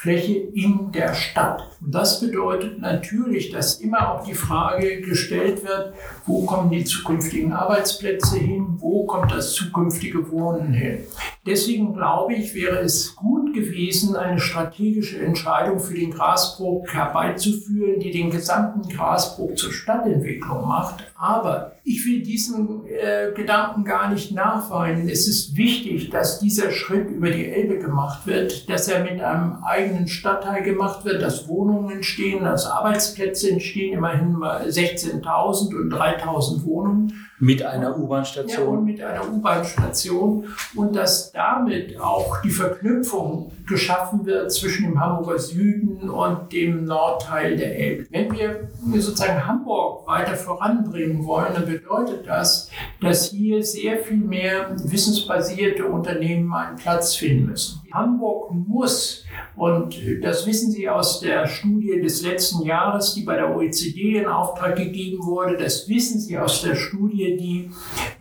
Fläche 0.00 0.34
in 0.54 0.92
der 0.92 1.12
Stadt. 1.12 1.60
Und 1.80 1.92
das 1.92 2.20
bedeutet 2.20 2.78
natürlich, 2.78 3.50
dass 3.50 3.80
immer 3.80 4.12
auch 4.12 4.24
die 4.24 4.34
Frage 4.34 5.00
gestellt 5.00 5.64
wird, 5.64 5.92
wo 6.24 6.44
kommen 6.46 6.70
die 6.70 6.84
zukünftigen 6.84 7.52
Arbeitsplätze 7.52 8.38
hin, 8.38 8.76
wo 8.78 9.06
kommt 9.06 9.32
das 9.32 9.54
zukünftige 9.54 10.30
Wohnen 10.30 10.72
hin. 10.72 11.00
Deswegen 11.44 11.94
glaube 11.94 12.34
ich, 12.34 12.54
wäre 12.54 12.78
es 12.78 13.16
gut 13.16 13.37
gewesen, 13.52 14.16
eine 14.16 14.38
strategische 14.38 15.20
Entscheidung 15.20 15.80
für 15.80 15.94
den 15.94 16.10
Grasbrook 16.10 16.92
herbeizuführen, 16.92 18.00
die 18.00 18.10
den 18.10 18.30
gesamten 18.30 18.88
Grasbrook 18.88 19.58
zur 19.58 19.72
Stadtentwicklung 19.72 20.66
macht. 20.66 21.04
Aber 21.20 21.72
ich 21.82 22.06
will 22.06 22.22
diesen 22.22 22.86
äh, 22.86 23.32
Gedanken 23.34 23.82
gar 23.82 24.12
nicht 24.12 24.30
nachweinen. 24.30 25.08
Es 25.08 25.26
ist 25.26 25.56
wichtig, 25.56 26.10
dass 26.10 26.38
dieser 26.38 26.70
Schritt 26.70 27.10
über 27.10 27.28
die 27.30 27.46
Elbe 27.46 27.78
gemacht 27.78 28.24
wird, 28.26 28.70
dass 28.70 28.86
er 28.86 29.02
mit 29.02 29.20
einem 29.20 29.56
eigenen 29.64 30.06
Stadtteil 30.06 30.62
gemacht 30.62 31.04
wird, 31.04 31.20
dass 31.20 31.48
Wohnungen 31.48 31.90
entstehen, 31.90 32.44
dass 32.44 32.66
Arbeitsplätze 32.66 33.50
entstehen, 33.50 33.94
immerhin 33.94 34.36
16.000 34.36 35.74
und 35.74 35.92
3.000 35.92 36.64
Wohnungen. 36.64 37.12
Mit 37.40 37.62
einer 37.62 37.96
U-Bahn-Station. 37.96 38.64
Ja, 38.64 38.70
und 38.70 38.84
mit 38.84 39.00
einer 39.00 39.28
U-Bahn-Station. 39.28 40.46
Und 40.74 40.96
dass 40.96 41.30
damit 41.30 41.98
auch 42.00 42.42
die 42.42 42.50
Verknüpfung 42.50 43.52
geschaffen 43.68 44.26
wird 44.26 44.52
zwischen 44.52 44.86
dem 44.86 45.00
Hamburger 45.00 45.38
Süden 45.38 46.10
und 46.10 46.52
dem 46.52 46.84
Nordteil 46.84 47.56
der 47.56 47.78
Elbe. 47.78 48.06
Wenn 48.10 48.32
wir 48.32 48.68
sozusagen 49.00 49.46
Hamburg 49.46 50.06
weiter 50.08 50.34
voranbringen 50.34 51.07
wollen, 51.24 51.54
dann 51.54 51.66
bedeutet 51.66 52.26
das, 52.26 52.70
dass 53.00 53.30
hier 53.30 53.62
sehr 53.62 53.98
viel 53.98 54.18
mehr 54.18 54.76
wissensbasierte 54.84 55.86
Unternehmen 55.86 56.52
einen 56.52 56.76
Platz 56.76 57.14
finden 57.14 57.46
müssen. 57.46 57.80
Hamburg 57.92 58.50
muss, 58.52 59.24
und 59.56 59.96
das 60.22 60.46
wissen 60.46 60.70
Sie 60.70 60.88
aus 60.88 61.20
der 61.20 61.46
Studie 61.46 62.00
des 62.00 62.22
letzten 62.22 62.64
Jahres, 62.64 63.12
die 63.14 63.22
bei 63.22 63.36
der 63.36 63.54
OECD 63.56 64.18
in 64.18 64.26
Auftrag 64.26 64.76
gegeben 64.76 65.24
wurde, 65.24 65.56
das 65.56 65.88
wissen 65.88 66.20
Sie 66.20 66.38
aus 66.38 66.62
der 66.62 66.74
Studie, 66.74 67.36
die 67.36 67.70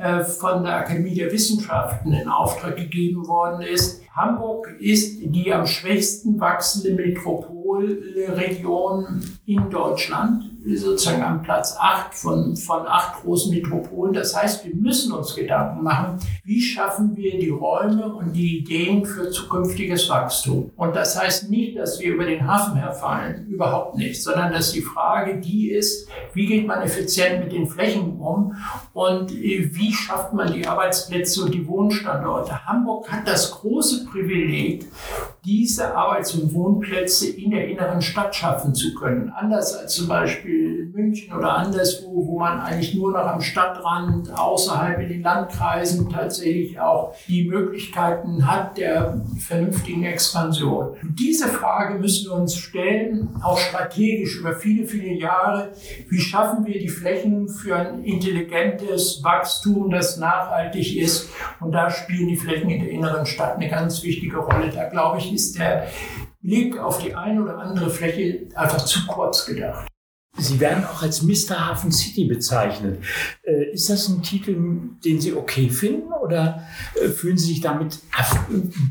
äh, 0.01 0.23
von 0.23 0.63
der 0.63 0.77
Akademie 0.77 1.15
der 1.15 1.29
Wissenschaften 1.31 2.13
in 2.13 2.29
Auftrag 2.29 2.77
gegeben 2.77 3.27
worden 3.27 3.61
ist. 3.61 4.01
Hamburg 4.15 4.73
ist 4.79 5.19
die 5.21 5.53
am 5.53 5.67
schwächsten 5.67 6.39
wachsende 6.39 6.93
Metropolregion 6.95 9.21
in 9.45 9.69
Deutschland 9.69 10.56
sozusagen 10.75 11.23
am 11.23 11.41
Platz 11.41 11.75
acht 11.79 12.13
von, 12.13 12.55
von 12.55 12.85
acht 12.87 13.21
großen 13.21 13.53
Metropolen. 13.53 14.13
Das 14.13 14.35
heißt, 14.35 14.65
wir 14.65 14.75
müssen 14.75 15.11
uns 15.11 15.35
Gedanken 15.35 15.83
machen, 15.83 16.19
wie 16.43 16.61
schaffen 16.61 17.15
wir 17.15 17.39
die 17.39 17.49
Räume 17.49 18.13
und 18.13 18.33
die 18.33 18.59
Ideen 18.59 19.05
für 19.05 19.29
zukünftiges 19.29 20.09
Wachstum. 20.09 20.71
Und 20.75 20.95
das 20.95 21.19
heißt 21.19 21.49
nicht, 21.49 21.77
dass 21.77 21.99
wir 21.99 22.13
über 22.13 22.25
den 22.25 22.45
Hafen 22.45 22.75
herfallen, 22.75 23.47
überhaupt 23.47 23.97
nicht, 23.97 24.21
sondern 24.21 24.51
dass 24.51 24.71
die 24.71 24.81
Frage 24.81 25.39
die 25.39 25.71
ist, 25.71 26.07
wie 26.33 26.45
geht 26.45 26.67
man 26.67 26.81
effizient 26.81 27.39
mit 27.43 27.51
den 27.51 27.67
Flächen 27.67 28.19
um 28.19 28.55
und 28.93 29.31
äh, 29.31 29.69
wie 29.73 29.93
schafft 29.93 30.33
man 30.33 30.51
die 30.51 30.65
Arbeitsplätze 30.67 31.43
und 31.43 31.53
die 31.53 31.67
Wohnstandorte. 31.67 32.65
Hamburg 32.65 33.11
hat 33.11 33.27
das 33.27 33.51
große 33.51 34.05
Privileg, 34.05 34.85
diese 35.47 35.95
Arbeits- 35.95 36.35
und 36.35 36.53
Wohnplätze 36.53 37.29
in 37.29 37.51
der 37.51 37.69
inneren 37.69 38.01
Stadt 38.01 38.35
schaffen 38.35 38.75
zu 38.75 38.93
können. 38.93 39.31
Anders 39.33 39.77
als 39.77 39.95
zum 39.95 40.09
Beispiel 40.09 40.81
in 40.83 40.91
München 40.91 41.33
oder 41.33 41.53
anderswo, 41.55 42.27
wo 42.27 42.39
man 42.39 42.59
eigentlich 42.59 42.93
nur 42.95 43.13
noch 43.13 43.25
am 43.25 43.39
Stadtrand, 43.39 44.37
außerhalb 44.37 44.99
in 44.99 45.07
den 45.07 45.21
Landkreisen 45.21 46.09
tatsächlich 46.09 46.77
auch 46.81 47.13
die 47.29 47.45
Möglichkeiten 47.45 48.45
hat 48.45 48.77
der 48.77 49.21
vernünftigen 49.39 50.03
Expansion. 50.03 50.97
Und 51.01 51.17
diese 51.17 51.47
Frage 51.47 51.97
müssen 51.97 52.29
wir 52.29 52.35
uns 52.35 52.57
stellen, 52.57 53.29
auch 53.41 53.57
strategisch 53.57 54.39
über 54.39 54.53
viele, 54.53 54.85
viele 54.85 55.13
Jahre. 55.13 55.71
Wie 56.09 56.19
schaffen 56.19 56.65
wir 56.65 56.77
die 56.77 56.89
Flächen 56.89 57.47
für 57.47 57.77
ein 57.77 58.03
intelligentes 58.03 59.23
Wachstum, 59.23 59.91
das 59.91 60.17
nachhaltig 60.17 60.97
ist? 60.97 61.29
Und 61.61 61.71
da 61.71 61.89
spielen 61.89 62.27
die 62.27 62.35
Flächen 62.35 62.69
in 62.69 62.81
der 62.81 62.91
inneren 62.91 63.25
Stadt 63.25 63.55
eine 63.55 63.69
ganz 63.69 64.03
wichtige 64.03 64.39
Rolle. 64.39 64.69
Da 64.73 64.89
glaube 64.89 65.19
ich, 65.19 65.36
ist 65.37 65.57
der 65.59 65.87
Blick 66.41 66.77
auf 66.79 66.97
die 66.97 67.13
eine 67.13 67.43
oder 67.43 67.59
andere 67.59 67.89
Fläche 67.91 68.47
einfach 68.55 68.83
zu 68.83 69.05
kurz 69.05 69.45
gedacht. 69.45 69.87
Sie 70.39 70.59
werden 70.59 70.83
auch 70.85 71.01
als 71.01 71.23
Mr. 71.23 71.67
Hafen 71.67 71.91
City 71.91 72.25
bezeichnet. 72.25 73.03
Äh, 73.43 73.71
ist 73.71 73.89
das 73.89 74.07
ein 74.07 74.21
Titel, 74.21 74.55
den 75.03 75.19
Sie 75.19 75.33
okay 75.33 75.69
finden 75.69 76.11
oder 76.11 76.67
äh, 76.95 77.09
fühlen 77.09 77.37
Sie 77.37 77.47
sich 77.47 77.61
damit 77.61 77.99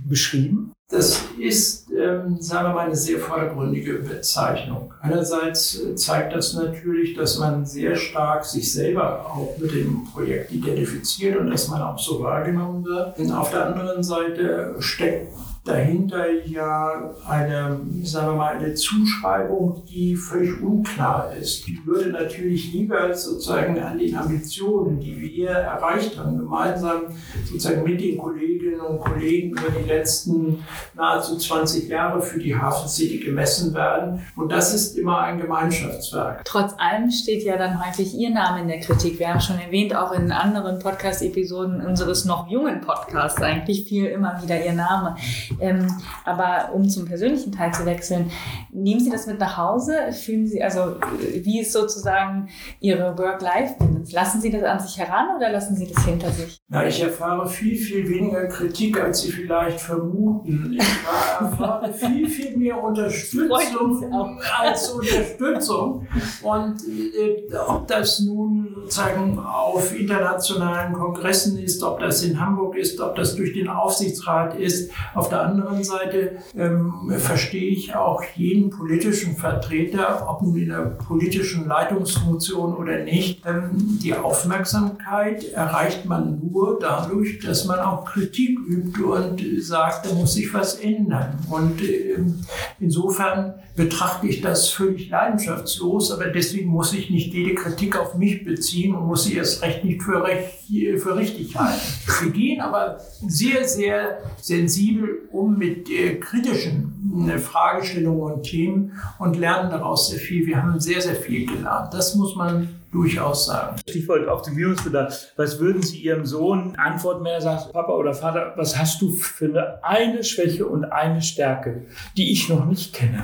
beschrieben? 0.09 0.73
Das 0.89 1.23
ist 1.39 1.86
ähm, 1.97 2.41
sagen 2.41 2.69
wir 2.69 2.75
mal, 2.75 2.87
eine 2.87 2.97
sehr 2.97 3.19
vordergründige 3.19 3.95
Bezeichnung. 3.95 4.93
Einerseits 5.01 5.81
äh, 5.81 5.95
zeigt 5.95 6.35
das 6.35 6.55
natürlich, 6.55 7.15
dass 7.15 7.39
man 7.39 7.65
sehr 7.65 7.97
stark 7.97 8.45
sich 8.45 8.73
selber 8.73 9.27
auch 9.27 9.57
mit 9.59 9.73
dem 9.73 10.05
Projekt 10.13 10.53
identifiziert 10.53 11.37
und 11.37 11.51
dass 11.51 11.69
man 11.69 11.83
auch 11.83 11.99
so 11.99 12.23
wahrgenommen 12.23 12.85
wird. 12.85 13.19
Und 13.19 13.33
auf 13.33 13.51
der 13.51 13.67
anderen 13.67 14.03
Seite 14.03 14.77
steckt 14.79 15.33
dahinter 15.67 16.33
ja 16.47 17.15
eine, 17.29 17.81
sagen 18.03 18.29
wir 18.29 18.35
mal, 18.35 18.57
eine 18.57 18.75
Zuschreibung, 18.75 19.83
die 19.89 20.15
völlig 20.15 20.63
unklar 20.63 21.35
ist. 21.37 21.69
Ich 21.69 21.85
würde 21.85 22.11
natürlich 22.11 22.73
lieber 22.73 23.13
sozusagen 23.15 23.79
an 23.81 23.99
den 23.99 24.17
Ambitionen, 24.17 25.01
die 25.01 25.21
wir 25.21 25.51
erreicht 25.51 26.17
haben, 26.19 26.39
gemeinsam 26.39 27.03
sozusagen 27.45 27.83
mit 27.83 28.01
den 28.01 28.17
Kolleginnen 28.17 28.81
und 28.81 29.01
Kollegen 29.01 29.51
über 29.51 29.71
die 29.71 29.89
letzten 29.89 30.65
nahezu 30.95 31.37
20 31.37 31.86
Jahre 31.89 32.23
für 32.23 32.39
die 32.39 32.57
Hafen 32.57 32.89
City 32.89 33.19
gemessen 33.19 33.75
werden. 33.75 34.25
Und 34.37 34.53
das 34.53 34.75
ist 34.75 34.97
immer 34.97 35.21
ein 35.21 35.39
Gemeinschaftswerk. 35.39 36.45
Trotz 36.45 36.75
allem 36.79 37.11
steht 37.11 37.45
ja 37.45 37.57
dann 37.57 37.85
häufig 37.85 38.15
Ihr 38.15 38.31
Name 38.31 38.61
in 38.61 38.69
der 38.69 38.81
Kritik. 38.81 39.19
Wir 39.19 39.29
haben 39.29 39.41
schon 39.41 39.59
erwähnt, 39.59 39.95
auch 39.95 40.13
in 40.13 40.33
anderen 40.33 40.79
Podcast-Episoden 40.79 41.81
unseres 41.81 42.25
noch 42.25 42.49
jungen 42.49 42.81
Podcasts 42.81 43.43
eigentlich 43.43 43.89
fiel 43.89 44.07
immer 44.07 44.41
wieder 44.43 44.65
Ihr 44.65 44.73
Name. 44.73 45.17
Ähm, 45.61 45.87
aber 46.25 46.71
um 46.75 46.89
zum 46.89 47.07
persönlichen 47.07 47.53
Teil 47.53 47.73
zu 47.73 47.87
wechseln, 47.87 48.31
nehmen 48.73 49.01
Sie 49.01 49.11
das 49.11 49.27
mit 49.27 49.39
nach 49.39 49.57
Hause? 49.57 50.13
Fühlen 50.13 50.47
Sie, 50.47 50.63
also 50.63 50.97
wie 51.43 51.61
ist 51.61 51.73
sozusagen 51.73 52.49
Ihre 52.81 53.17
Work-Life-Balance? 53.19 54.15
Lassen 54.15 54.41
Sie 54.41 54.51
das 54.51 54.63
an 54.63 54.81
sich 54.81 54.99
heran 54.99 55.37
oder 55.37 55.51
lassen 55.51 55.77
Sie 55.77 55.87
das 55.87 56.05
hinter 56.05 56.31
sich? 56.31 56.59
Na, 56.69 56.87
ich 56.87 57.03
erfahre 57.03 57.49
viel, 57.49 57.77
viel 57.77 58.09
weniger 58.09 58.47
Kritik, 58.47 59.01
als 59.01 59.23
Sie 59.23 59.33
vielleicht 59.33 59.81
vermuten. 59.81 60.77
Ich 60.79 60.87
viel, 61.93 62.29
viel 62.29 62.57
mehr 62.57 62.83
Unterstützung 62.83 64.41
als 64.59 64.91
Unterstützung. 64.91 66.07
Und 66.43 66.77
äh, 66.87 67.55
ob 67.67 67.87
das 67.87 68.21
nun 68.21 68.75
sozusagen 68.83 69.39
auf 69.39 69.99
internationalen 69.99 70.93
Kongressen 70.93 71.59
ist, 71.59 71.83
ob 71.83 72.01
das 72.01 72.23
in 72.23 72.41
Hamburg 72.41 72.77
ist, 72.77 73.01
ob 73.01 73.17
das 73.17 73.35
durch 73.37 73.53
den 73.53 73.69
Aufsichtsrat 73.69 74.57
ist, 74.59 74.91
auf 75.15 75.29
der 75.29 75.43
anderen 75.43 75.83
Seite 75.83 76.39
ähm, 76.57 77.13
verstehe 77.19 77.71
ich 77.71 77.95
auch 77.95 78.23
jeden 78.35 78.71
politischen 78.71 79.37
Vertreter, 79.37 80.27
ob 80.29 80.43
nun 80.43 80.57
in 80.57 80.69
der 80.69 80.97
politischen 81.07 81.67
Leitungsfunktion 81.67 82.75
oder 82.75 82.99
nicht. 82.99 83.45
Ähm, 83.47 83.99
die 84.03 84.15
Aufmerksamkeit 84.15 85.53
erreicht 85.53 86.05
man 86.07 86.41
nur 86.41 86.79
dadurch, 86.81 87.41
dass 87.41 87.65
man 87.65 87.81
auch 87.81 88.05
Kritik 88.05 88.59
übt 88.59 89.03
und 89.03 89.43
sagt, 89.63 90.07
da 90.07 90.15
muss 90.15 90.35
sich 90.35 90.53
was 90.55 90.77
ändern. 90.77 91.39
Und 91.57 91.83
ähm, 91.83 92.41
insofern 92.81 93.55
betrachte 93.75 94.27
ich 94.27 94.41
das 94.41 94.71
völlig 94.71 95.11
leidenschaftslos, 95.11 96.11
aber 96.11 96.27
deswegen 96.27 96.71
muss 96.71 96.93
ich 96.93 97.11
nicht 97.11 97.33
jede 97.33 97.55
Kritik 97.55 97.97
auf 97.97 98.15
mich 98.15 98.45
beziehen 98.45 98.95
und 98.95 99.07
muss 99.07 99.25
sie 99.25 99.37
erst 99.37 99.63
recht 99.63 99.85
nicht 99.85 100.03
für, 100.03 100.23
recht, 100.23 100.51
für 100.99 101.17
richtig 101.17 101.57
halten. 101.57 101.81
Wir 102.23 102.31
gehen 102.31 102.61
aber 102.61 102.99
sehr, 103.27 103.67
sehr 103.69 104.19
sensibel 104.41 105.29
um 105.31 105.59
mit 105.59 105.91
äh, 105.91 106.17
kritischen 106.17 107.29
äh, 107.29 107.39
Fragestellungen 107.39 108.35
und 108.35 108.43
Themen 108.43 108.93
und 109.19 109.37
lernen 109.37 109.71
daraus 109.71 110.09
sehr 110.11 110.19
viel. 110.19 110.47
Wir 110.47 110.63
haben 110.63 110.81
sehr, 110.81 111.01
sehr 111.01 111.17
viel 111.17 111.47
gelernt. 111.47 111.93
Das 111.93 112.15
muss 112.15 112.35
man 112.37 112.76
durchaus 112.93 113.47
sagen. 113.47 113.77
Stichwort 113.89 114.29
Optimierungsbedarf. 114.29 115.33
Was 115.37 115.61
würden 115.61 115.83
Sie 115.83 115.99
Ihrem 115.99 116.27
Sohn 116.27 116.75
antworten, 116.77 117.25
wenn 117.25 117.33
er 117.33 117.41
sagt, 117.41 117.73
Papa 117.73 117.93
oder 117.93 118.15
Vater, 118.15 118.53
was 118.57 118.79
hast 118.79 119.03
du 119.03 119.15
für 119.17 119.47
eine, 119.47 119.85
eine 119.85 120.25
Schwäche 120.25 120.67
und 120.67 120.85
eine 120.85 121.23
Stärke, 121.23 121.87
die 122.17 122.33
ich 122.33 122.49
noch 122.49 122.65
nicht 122.65 122.95
kenne? 122.95 123.23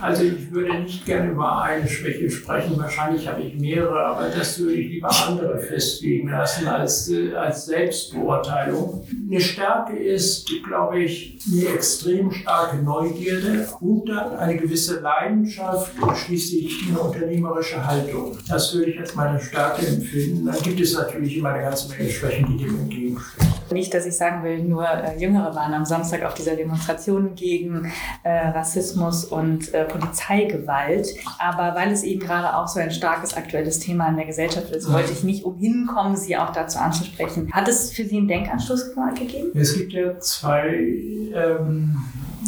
Also 0.00 0.24
ich 0.24 0.50
würde 0.50 0.78
nicht 0.78 1.04
gerne 1.04 1.30
über 1.30 1.62
eine 1.62 1.86
Schwäche 1.86 2.30
sprechen. 2.30 2.78
Wahrscheinlich 2.78 3.28
habe 3.28 3.42
ich 3.42 3.58
mehrere, 3.58 3.98
aber 3.98 4.28
das 4.28 4.58
würde 4.58 4.74
ich 4.74 4.90
lieber 4.90 5.10
andere 5.26 5.58
festlegen 5.58 6.28
lassen 6.28 6.68
als, 6.68 7.10
äh, 7.10 7.34
als 7.34 7.66
Selbstbeurteilung. 7.66 9.06
Eine 9.28 9.40
Stärke 9.40 9.96
ist, 9.96 10.50
glaube 10.66 11.00
ich, 11.00 11.38
eine 11.50 11.74
extrem 11.74 12.30
starke 12.30 12.76
Neugierde 12.78 13.68
und 13.80 14.08
dann 14.08 14.36
eine 14.36 14.56
gewisse 14.56 15.00
Leidenschaft 15.00 15.92
und 16.00 16.16
schließlich 16.16 16.88
eine 16.88 16.98
unternehmerische 17.00 17.86
Haltung. 17.86 18.38
Das 18.48 18.74
würde 18.74 18.92
ich 18.92 19.00
als 19.00 19.14
meine 19.14 19.40
Stärke 19.40 19.86
empfinden. 19.86 20.46
Dann 20.46 20.60
gibt 20.62 20.80
es 20.80 20.94
natürlich 20.94 21.36
immer 21.36 21.50
eine 21.50 21.62
ganze 21.62 21.88
Menge 21.90 22.10
Schwächen, 22.10 22.46
die 22.48 22.64
dem 22.64 22.80
entgegenstehen. 22.80 23.50
Nicht, 23.72 23.94
dass 23.94 24.04
ich 24.04 24.16
sagen 24.16 24.42
will, 24.42 24.64
nur 24.64 24.84
äh, 24.84 25.16
Jüngere 25.16 25.54
waren 25.54 25.72
am 25.74 25.84
Samstag 25.84 26.24
auf 26.24 26.34
dieser 26.34 26.56
Demonstration 26.56 27.36
gegen 27.36 27.92
äh, 28.24 28.48
Rassismus 28.48 29.24
und 29.24 29.69
äh, 29.72 29.84
Polizeigewalt. 29.84 31.08
Aber 31.38 31.74
weil 31.74 31.92
es 31.92 32.02
eben 32.02 32.20
gerade 32.20 32.56
auch 32.56 32.68
so 32.68 32.80
ein 32.80 32.90
starkes 32.90 33.34
aktuelles 33.34 33.78
Thema 33.78 34.08
in 34.08 34.16
der 34.16 34.26
Gesellschaft 34.26 34.70
ist, 34.70 34.90
wollte 34.92 35.12
ich 35.12 35.22
nicht 35.24 35.44
umhin 35.44 35.86
kommen, 35.86 36.16
Sie 36.16 36.36
auch 36.36 36.50
dazu 36.50 36.78
anzusprechen. 36.78 37.50
Hat 37.52 37.68
es 37.68 37.92
für 37.92 38.04
Sie 38.04 38.18
einen 38.18 38.28
Denkanstoß 38.28 38.94
gegeben? 39.18 39.50
Es 39.54 39.74
gibt 39.74 39.92
ja 39.92 40.18
zwei 40.18 40.68
ähm, 41.34 41.96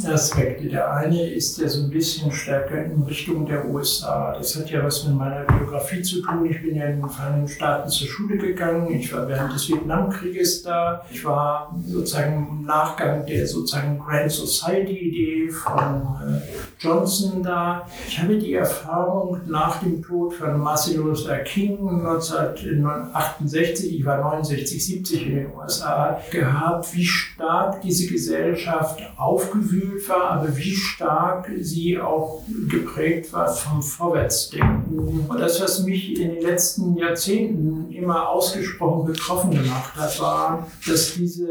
Aspekte. 0.06 0.68
Der 0.68 0.92
eine 0.92 1.30
ist 1.30 1.58
ja 1.58 1.68
so 1.68 1.82
ein 1.82 1.90
bisschen 1.90 2.32
stärker 2.32 2.84
in 2.84 3.02
Richtung 3.02 3.46
der 3.46 3.68
USA. 3.68 4.34
Das 4.36 4.56
hat 4.56 4.70
ja 4.70 4.82
was 4.82 5.04
mit 5.04 5.16
meiner 5.16 5.44
Biografie 5.44 6.02
zu 6.02 6.22
tun. 6.22 6.46
Ich 6.46 6.60
bin 6.62 6.74
ja 6.76 6.86
in 6.86 7.00
den 7.00 7.08
Vereinigten 7.08 7.48
Staaten 7.48 7.88
zur 7.88 8.08
Schule 8.08 8.38
gegangen. 8.38 8.92
Ich 8.92 9.12
war 9.12 9.28
während 9.28 9.54
des 9.54 9.68
Vietnamkrieges 9.68 10.62
da. 10.62 11.04
Ich 11.10 11.24
war 11.24 11.74
sozusagen 11.86 12.48
im 12.48 12.66
Nachgang 12.66 13.26
der 13.26 13.46
sozusagen 13.46 13.98
Grand 13.98 14.30
Society 14.30 14.92
Idee 14.92 15.50
von 15.50 16.16
äh, 16.26 16.40
Johnson 16.82 17.42
da. 17.42 17.86
Ich 18.08 18.18
habe 18.18 18.36
die 18.36 18.52
Erfahrung 18.54 19.40
nach 19.46 19.80
dem 19.80 20.02
Tod 20.02 20.34
von 20.34 20.58
Martin 20.58 20.96
Luther 20.96 21.38
King 21.38 21.78
1968, 21.78 23.98
ich 23.98 24.04
war 24.04 24.18
69, 24.18 24.84
70 24.84 25.26
in 25.26 25.36
den 25.36 25.54
USA, 25.54 26.20
gehabt, 26.30 26.92
wie 26.94 27.04
stark 27.04 27.80
diese 27.82 28.08
Gesellschaft 28.08 29.00
aufgewühlt 29.16 30.08
war, 30.08 30.32
aber 30.32 30.56
wie 30.56 30.74
stark 30.74 31.48
sie 31.60 32.00
auch 32.00 32.42
geprägt 32.68 33.32
war 33.32 33.48
vom 33.48 33.80
Vorwärtsdenken. 33.82 35.26
Und 35.28 35.38
das, 35.38 35.60
was 35.60 35.84
mich 35.84 36.18
in 36.18 36.34
den 36.34 36.42
letzten 36.42 36.96
Jahrzehnten 36.96 37.92
immer 37.92 38.28
ausgesprochen 38.28 39.06
betroffen 39.06 39.52
gemacht 39.52 39.94
hat, 39.96 40.20
war, 40.20 40.66
dass 40.86 41.14
diese 41.14 41.48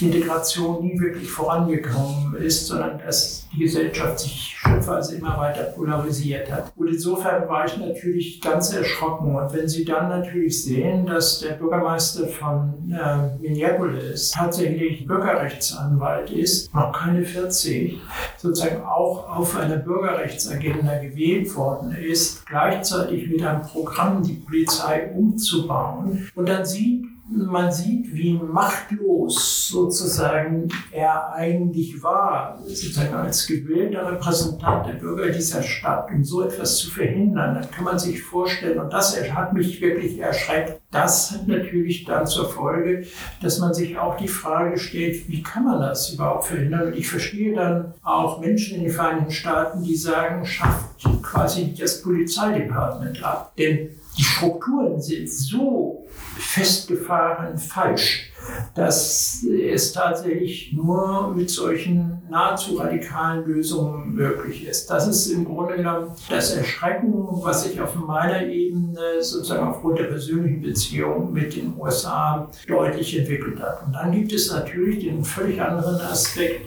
Integration 0.00 0.84
nie 0.84 1.00
wirklich 1.00 1.30
vorangekommen 1.30 2.36
ist, 2.36 2.66
sondern 2.66 2.98
dass 2.98 3.46
die 3.52 3.60
Gesellschaft 3.60 4.18
sich 4.20 4.57
schrittweise 4.60 5.16
immer 5.16 5.38
weiter 5.38 5.62
polarisiert 5.64 6.50
hat. 6.50 6.72
Und 6.76 6.88
insofern 6.88 7.48
war 7.48 7.64
ich 7.66 7.76
natürlich 7.76 8.40
ganz 8.40 8.72
erschrocken. 8.72 9.36
Und 9.36 9.52
wenn 9.52 9.68
Sie 9.68 9.84
dann 9.84 10.08
natürlich 10.08 10.64
sehen, 10.64 11.06
dass 11.06 11.40
der 11.40 11.52
Bürgermeister 11.52 12.26
von 12.26 12.90
äh, 12.90 13.40
Minneapolis 13.40 14.32
tatsächlich 14.32 15.06
Bürgerrechtsanwalt 15.06 16.30
ist, 16.30 16.74
noch 16.74 16.92
keine 16.92 17.24
40, 17.24 18.00
sozusagen 18.36 18.82
auch 18.82 19.28
auf 19.28 19.56
einer 19.56 19.76
Bürgerrechtsagenda 19.76 20.98
gewählt 20.98 21.54
worden 21.54 21.96
ist, 21.96 22.44
gleichzeitig 22.46 23.28
mit 23.30 23.42
einem 23.42 23.62
Programm 23.62 24.24
die 24.24 24.34
Polizei 24.34 25.12
umzubauen 25.14 26.28
und 26.34 26.48
dann 26.48 26.64
sieht, 26.64 27.04
man 27.30 27.70
sieht, 27.70 28.14
wie 28.14 28.34
machtlos 28.34 29.68
sozusagen 29.68 30.68
er 30.90 31.32
eigentlich 31.34 32.02
war, 32.02 32.58
sozusagen 32.64 33.14
als 33.14 33.46
gewählter 33.46 34.10
Repräsentant 34.10 34.86
der 34.86 34.94
Bürger 34.94 35.30
dieser 35.30 35.62
Stadt, 35.62 36.10
um 36.10 36.24
so 36.24 36.42
etwas 36.42 36.78
zu 36.78 36.90
verhindern. 36.90 37.54
Dann 37.54 37.70
kann 37.70 37.84
man 37.84 37.98
sich 37.98 38.22
vorstellen, 38.22 38.78
und 38.78 38.92
das 38.92 39.18
hat 39.34 39.52
mich 39.52 39.80
wirklich 39.80 40.18
erschreckt, 40.18 40.80
das 40.90 41.32
hat 41.32 41.46
natürlich 41.46 42.06
dann 42.06 42.26
zur 42.26 42.48
Folge, 42.48 43.06
dass 43.42 43.58
man 43.58 43.74
sich 43.74 43.98
auch 43.98 44.16
die 44.16 44.28
Frage 44.28 44.78
stellt, 44.78 45.28
wie 45.28 45.42
kann 45.42 45.64
man 45.64 45.80
das 45.80 46.10
überhaupt 46.14 46.46
verhindern? 46.46 46.88
Und 46.88 46.96
ich 46.96 47.08
verstehe 47.08 47.54
dann 47.54 47.92
auch 48.02 48.40
Menschen 48.40 48.78
in 48.78 48.84
den 48.84 48.92
Vereinigten 48.92 49.30
Staaten, 49.30 49.82
die 49.82 49.96
sagen, 49.96 50.46
schafft 50.46 51.04
quasi 51.22 51.74
das 51.78 52.00
Polizeidepartement 52.00 53.22
ab. 53.22 53.52
Denn 53.58 53.90
die 54.16 54.22
Strukturen 54.22 55.00
sind 55.00 55.30
so 55.30 55.97
festgefahren 56.38 57.58
falsch, 57.58 58.32
dass 58.74 59.44
es 59.44 59.92
tatsächlich 59.92 60.72
nur 60.72 61.34
mit 61.34 61.50
solchen 61.50 62.22
nahezu 62.30 62.76
radikalen 62.76 63.44
Lösungen 63.44 64.14
möglich 64.14 64.66
ist. 64.66 64.88
Das 64.88 65.08
ist 65.08 65.26
im 65.28 65.44
Grunde 65.44 65.76
genommen 65.76 66.12
das 66.30 66.52
Erschrecken, 66.52 67.12
was 67.42 67.64
sich 67.64 67.80
auf 67.80 67.94
meiner 67.96 68.46
Ebene 68.46 69.20
sozusagen 69.20 69.66
aufgrund 69.66 69.98
der 69.98 70.04
persönlichen 70.04 70.62
Beziehung 70.62 71.32
mit 71.32 71.56
den 71.56 71.74
USA 71.78 72.48
deutlich 72.66 73.18
entwickelt 73.18 73.60
hat. 73.60 73.84
Und 73.84 73.92
dann 73.92 74.12
gibt 74.12 74.32
es 74.32 74.50
natürlich 74.52 75.04
den 75.04 75.24
völlig 75.24 75.60
anderen 75.60 76.00
Aspekt, 76.00 76.66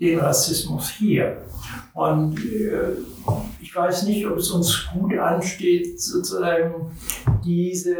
den 0.00 0.18
Rassismus 0.18 0.90
hier. 0.90 1.42
Und 1.92 2.38
äh, 2.38 2.96
ich 3.60 3.74
weiß 3.74 4.04
nicht, 4.04 4.26
ob 4.26 4.36
es 4.36 4.50
uns 4.50 4.86
gut 4.92 5.18
ansteht, 5.18 6.00
sozusagen 6.00 6.96
diese 7.44 7.96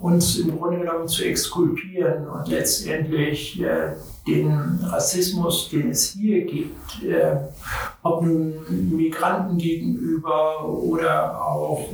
uns 0.00 0.38
im 0.38 0.56
Grunde 0.56 0.78
genommen 0.78 1.08
zu 1.08 1.24
exkulpieren 1.24 2.28
und 2.28 2.48
letztendlich 2.48 3.60
äh, 3.60 3.94
den 4.28 4.78
Rassismus, 4.82 5.70
den 5.70 5.90
es 5.90 6.10
hier 6.10 6.44
gibt, 6.44 7.02
äh, 7.02 7.36
ob 8.02 8.22
nun 8.22 8.54
Migranten 8.90 9.56
gegenüber 9.56 10.68
oder 10.68 11.42
auch 11.42 11.88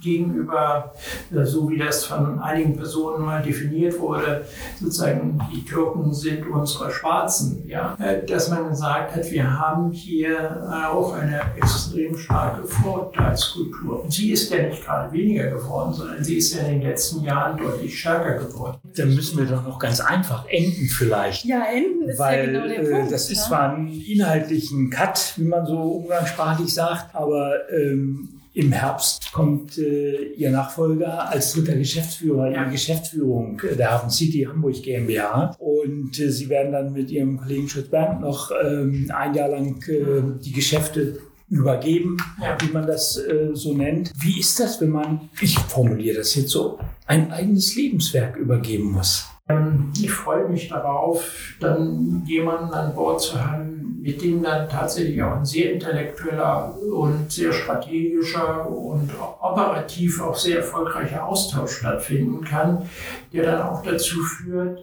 gegenüber, 0.00 0.94
äh, 1.34 1.44
so 1.44 1.68
wie 1.68 1.76
das 1.76 2.04
von 2.04 2.38
einigen 2.40 2.76
Personen 2.76 3.24
mal 3.24 3.42
definiert 3.42 4.00
wurde, 4.00 4.46
sozusagen 4.80 5.38
die 5.52 5.64
Türken 5.64 6.14
sind 6.14 6.46
unsere 6.48 6.90
Schwarzen, 6.90 7.64
ja, 7.66 7.94
äh, 8.00 8.24
dass 8.24 8.48
man 8.48 8.70
gesagt 8.70 9.14
hat, 9.14 9.30
wir 9.30 9.58
haben 9.58 9.92
hier 9.92 10.90
auch 10.90 11.12
eine 11.14 11.40
extrem 11.56 12.15
starke 12.16 12.66
Vorurteilskultur. 12.66 14.02
Und 14.04 14.12
sie 14.12 14.30
ist 14.30 14.52
ja 14.52 14.62
nicht 14.62 14.84
gerade 14.84 15.12
weniger 15.12 15.50
geworden, 15.50 15.92
sondern 15.92 16.22
sie 16.22 16.36
ist 16.36 16.54
ja 16.54 16.62
in 16.62 16.80
den 16.80 16.82
letzten 16.82 17.24
Jahren 17.24 17.56
deutlich 17.58 17.98
stärker 17.98 18.44
geworden. 18.44 18.78
Dann 18.96 19.14
müssen 19.14 19.38
wir 19.38 19.46
doch 19.46 19.64
noch 19.64 19.78
ganz 19.78 20.00
einfach 20.00 20.46
enden 20.48 20.88
vielleicht. 20.88 21.44
Ja, 21.44 21.64
enden 21.72 22.08
ist 22.08 22.18
Weil 22.18 22.38
ja 22.38 22.46
genau 22.46 22.66
der 22.66 22.82
äh, 22.82 22.90
Punkt. 22.90 23.12
das 23.12 23.30
ist 23.30 23.38
ja. 23.38 23.48
zwar 23.48 23.74
ein 23.74 23.88
inhaltlichen 23.88 24.90
Cut, 24.90 25.34
wie 25.36 25.44
man 25.44 25.66
so 25.66 25.78
umgangssprachlich 25.78 26.72
sagt, 26.72 27.14
aber 27.14 27.52
ähm, 27.70 28.36
im 28.56 28.72
Herbst 28.72 29.32
kommt 29.32 29.76
äh, 29.76 30.32
Ihr 30.32 30.50
Nachfolger 30.50 31.28
als 31.28 31.52
dritter 31.52 31.76
Geschäftsführer 31.76 32.48
in 32.48 32.64
die 32.64 32.70
Geschäftsführung 32.70 33.60
der 33.78 33.92
Hafen 33.92 34.08
City 34.08 34.48
Hamburg 34.48 34.82
GmbH. 34.82 35.54
Und 35.58 36.18
äh, 36.18 36.30
Sie 36.30 36.48
werden 36.48 36.72
dann 36.72 36.94
mit 36.94 37.10
Ihrem 37.10 37.36
Kollegen 37.36 37.68
Schutz 37.68 37.88
Bernd 37.88 38.22
noch 38.22 38.50
ähm, 38.64 39.12
ein 39.14 39.34
Jahr 39.34 39.50
lang 39.50 39.82
äh, 39.88 40.42
die 40.42 40.52
Geschäfte 40.52 41.18
übergeben, 41.48 42.16
Ja. 42.40 42.56
wie 42.60 42.72
man 42.72 42.86
das 42.86 43.16
äh, 43.16 43.50
so 43.54 43.74
nennt. 43.74 44.12
Wie 44.18 44.40
ist 44.40 44.58
das, 44.60 44.80
wenn 44.80 44.90
man, 44.90 45.28
ich 45.40 45.58
formuliere 45.58 46.18
das 46.18 46.34
jetzt 46.34 46.50
so, 46.50 46.78
ein 47.06 47.30
eigenes 47.32 47.76
Lebenswerk 47.76 48.36
übergeben 48.36 48.92
muss? 48.92 49.26
Ähm, 49.48 49.92
Ich 50.00 50.10
freue 50.10 50.48
mich 50.48 50.68
darauf, 50.68 51.54
dann 51.60 52.24
jemanden 52.26 52.74
an 52.74 52.94
Bord 52.94 53.20
zu 53.20 53.40
haben, 53.44 53.95
mit 54.06 54.22
dem 54.22 54.40
dann 54.40 54.68
tatsächlich 54.68 55.20
auch 55.20 55.38
ein 55.38 55.44
sehr 55.44 55.72
intellektueller 55.72 56.78
und 56.78 57.32
sehr 57.32 57.52
strategischer 57.52 58.70
und 58.70 59.10
operativ 59.40 60.22
auch 60.22 60.36
sehr 60.36 60.58
erfolgreicher 60.58 61.26
Austausch 61.26 61.78
stattfinden 61.78 62.44
kann, 62.44 62.88
der 63.32 63.42
dann 63.42 63.62
auch 63.62 63.82
dazu 63.82 64.20
führt, 64.20 64.78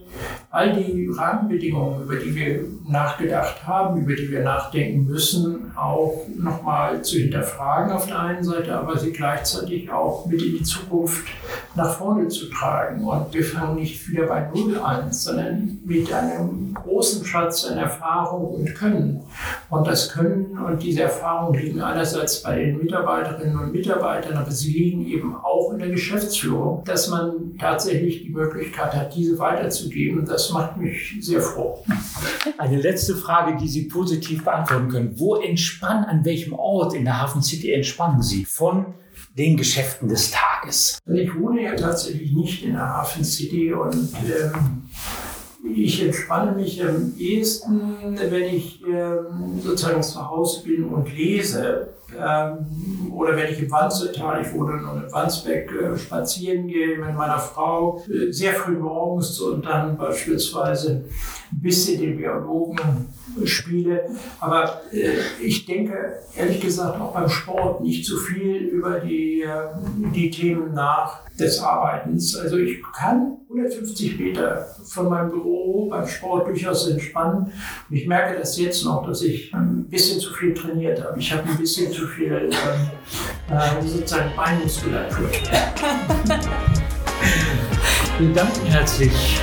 all 0.52 0.74
die 0.74 1.10
Rahmenbedingungen, 1.10 2.04
über 2.04 2.18
die 2.18 2.36
wir 2.36 2.66
nachgedacht 2.86 3.66
haben, 3.66 4.02
über 4.02 4.14
die 4.14 4.30
wir 4.30 4.42
nachdenken 4.42 5.06
müssen, 5.06 5.72
auch 5.78 6.26
nochmal 6.38 7.02
zu 7.02 7.18
hinterfragen 7.18 7.94
auf 7.94 8.08
der 8.08 8.20
einen 8.20 8.44
Seite, 8.44 8.78
aber 8.78 8.98
sie 8.98 9.14
gleichzeitig 9.14 9.90
auch 9.90 10.26
mit 10.26 10.42
in 10.42 10.58
die 10.58 10.64
Zukunft 10.64 11.28
nach 11.76 11.98
vorne 11.98 12.28
zu 12.28 12.50
tragen. 12.50 13.06
Und 13.06 13.34
wir 13.34 13.44
fangen 13.44 13.76
nicht 13.76 14.10
wieder 14.10 14.28
bei 14.28 14.50
Null 14.54 14.78
an, 14.78 15.14
sondern 15.14 15.80
mit 15.86 16.12
einem 16.12 16.74
großen 16.74 17.26
Schatz 17.26 17.66
an 17.66 17.78
Erfahrung 17.78 18.56
und 18.56 18.76
Können. 18.76 19.13
Und 19.70 19.88
das 19.88 20.10
Können 20.10 20.58
und 20.58 20.82
diese 20.84 21.04
Erfahrung 21.04 21.54
liegen 21.56 21.82
einerseits 21.82 22.44
bei 22.44 22.56
den 22.56 22.78
Mitarbeiterinnen 22.78 23.58
und 23.58 23.72
Mitarbeitern, 23.72 24.38
aber 24.38 24.52
sie 24.52 24.72
liegen 24.72 25.06
eben 25.06 25.36
auch 25.36 25.72
in 25.74 25.80
der 25.80 25.90
Geschäftsführung, 25.90 26.84
dass 26.86 27.10
man 27.10 27.58
tatsächlich 27.60 28.24
die 28.24 28.30
Möglichkeit 28.30 28.94
hat, 28.94 29.16
diese 29.16 29.38
weiterzugeben. 29.40 30.26
Das 30.26 30.52
macht 30.52 30.78
mich 30.78 31.16
sehr 31.22 31.42
froh. 31.42 31.84
Eine 32.58 32.78
letzte 32.82 33.16
Frage, 33.16 33.58
die 33.58 33.68
Sie 33.68 33.84
positiv 33.84 34.44
beantworten 34.44 34.90
können. 34.90 35.20
Wo 35.20 35.36
entspannen, 35.36 36.06
an 36.06 36.26
welchem 36.26 36.54
Ort 36.54 36.94
in 36.94 37.06
der 37.06 37.22
Hafen 37.22 37.42
City 37.42 37.72
entspannen 37.72 38.22
Sie 38.22 38.46
von 38.46 38.94
den 39.38 39.58
Geschäften 39.58 40.08
des 40.08 40.32
Tages? 40.32 41.00
Also 41.08 41.20
Ich 41.20 41.36
wohne 41.36 41.64
ja 41.64 41.76
tatsächlich 41.76 42.32
nicht 42.34 42.64
in 42.64 42.74
der 42.74 42.88
Hafen 42.88 43.24
City 43.24 43.74
und 43.74 44.14
ähm, 44.26 44.90
ich 45.64 46.04
entspanne 46.04 46.52
mich 46.52 46.84
am 46.84 47.14
ehesten, 47.18 48.18
wenn 48.30 48.44
ich 48.44 48.84
ähm, 48.86 49.60
sozusagen 49.62 50.04
zu 50.04 50.30
Hause 50.30 50.64
bin 50.64 50.86
und 50.86 51.16
lese. 51.16 51.90
Ähm, 52.20 53.12
oder 53.14 53.36
wenn 53.36 53.52
ich 53.52 53.62
im 53.62 53.72
Wanzetal, 53.72 54.42
ich 54.42 54.54
wohne 54.54 54.82
nun 54.82 55.04
in 55.04 55.12
Wandsbeck, 55.12 55.72
äh, 55.72 55.98
spazieren 55.98 56.68
gehe 56.68 56.98
mit 56.98 57.16
meiner 57.16 57.40
Frau, 57.40 58.04
äh, 58.10 58.32
sehr 58.32 58.54
früh 58.54 58.74
morgens 58.74 59.40
und 59.40 59.66
dann 59.66 59.98
beispielsweise 59.98 61.06
ein 61.52 61.62
bisschen 61.62 62.02
den 62.02 62.18
Biologen 62.18 63.08
spiele. 63.46 64.06
Aber 64.40 64.82
äh, 64.92 65.12
ich 65.42 65.66
denke 65.66 66.14
ehrlich 66.36 66.60
gesagt 66.60 67.00
auch 67.00 67.14
beim 67.14 67.30
Sport 67.30 67.82
nicht 67.82 68.06
zu 68.06 68.18
viel 68.18 68.58
über 68.58 69.00
die, 69.00 69.46
die 70.14 70.30
Themen 70.30 70.74
nach 70.74 71.24
des 71.40 71.60
Arbeitens. 71.60 72.36
Also 72.36 72.58
ich 72.58 72.82
kann 72.96 73.38
150 73.50 74.20
Meter 74.20 74.68
von 74.86 75.10
meinem 75.10 75.32
Büro 75.32 75.90
beim 75.90 76.08
Sport 76.08 76.48
durchaus 76.48 76.88
entspannen. 76.88 77.52
Und 77.90 77.96
ich 77.96 78.08
merke 78.08 78.38
das 78.38 78.58
jetzt 78.58 78.86
noch, 78.86 79.06
dass 79.06 79.22
ich 79.22 79.54
ein 79.54 79.86
bisschen 79.90 80.20
zu 80.20 80.34
viel 80.34 80.54
trainiert 80.54 81.04
habe. 81.04 81.20
Ich 81.20 81.32
habe 81.32 81.48
ein 81.50 81.58
bisschen 81.58 81.92
zu 81.92 82.03
viel 82.08 82.50
ähm, 82.52 83.58
äh, 83.58 83.82
sozusagen 83.88 84.32
Beinmuskulatur. 84.36 85.30
Wir 88.20 88.34
danken 88.34 88.66
herzlich, 88.68 89.40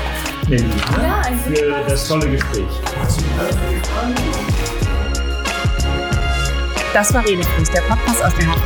Nelly, 0.48 0.64
ne, 0.64 0.72
Ja, 1.02 1.22
für 1.44 1.84
das 1.88 2.08
tolle 2.08 2.30
Gespräch. 2.30 2.68
Herzlichen 2.98 3.36
Dank 3.36 3.50
für 3.50 3.74
die 3.74 3.80
Fragen. 3.80 4.49
Das 6.92 7.14
war 7.14 7.24
Redefluss, 7.24 7.70
der 7.70 7.82
Podcast 7.82 8.20
aus 8.24 8.34
der 8.34 8.46
der 8.46 8.56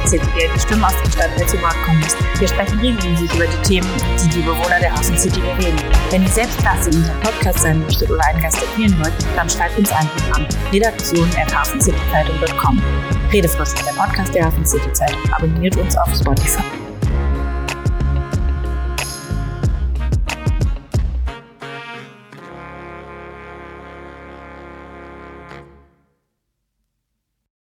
die 0.55 0.61
Stimmen 0.61 0.83
aus 0.83 0.95
dem 1.03 1.13
Stadtteil 1.13 1.47
zu 1.47 1.61
Wort 1.61 1.77
kommen 1.85 2.01
lässt. 2.01 2.17
Wir 2.41 2.49
sprechen 2.49 2.81
regelmäßig 2.81 3.31
über 3.35 3.47
die 3.47 3.63
Themen, 3.63 3.87
die 4.23 4.29
die 4.29 4.41
Bewohner 4.41 4.81
der 4.81 4.95
Hafen 4.95 5.19
City 5.19 5.41
bewegen. 5.41 5.77
Wenn 6.11 6.23
ihr 6.23 6.31
selbst 6.31 6.57
Gast 6.65 6.89
in 6.89 6.95
unserem 6.97 7.21
Podcast 7.21 7.59
sein 7.61 7.81
möchtet 7.81 8.11
oder 8.11 8.25
einen 8.25 8.41
Gast 8.41 8.63
empfehlen 8.63 8.99
wollt, 8.99 9.13
dann 9.37 9.51
schreibt 9.51 9.77
uns 9.79 9.93
einfach 9.93 10.39
an 10.39 10.49
redaktion.hafencityzeitung.com. 10.73 12.83
Redefluss, 13.31 13.75
der 13.75 13.93
Podcast 13.93 14.35
der 14.35 14.47
Hafen 14.47 14.65
City 14.65 14.91
Zeitung. 14.95 15.21
Abonniert 15.31 15.77
uns 15.77 15.95
auf 15.97 16.09
Spotify. 16.15 16.63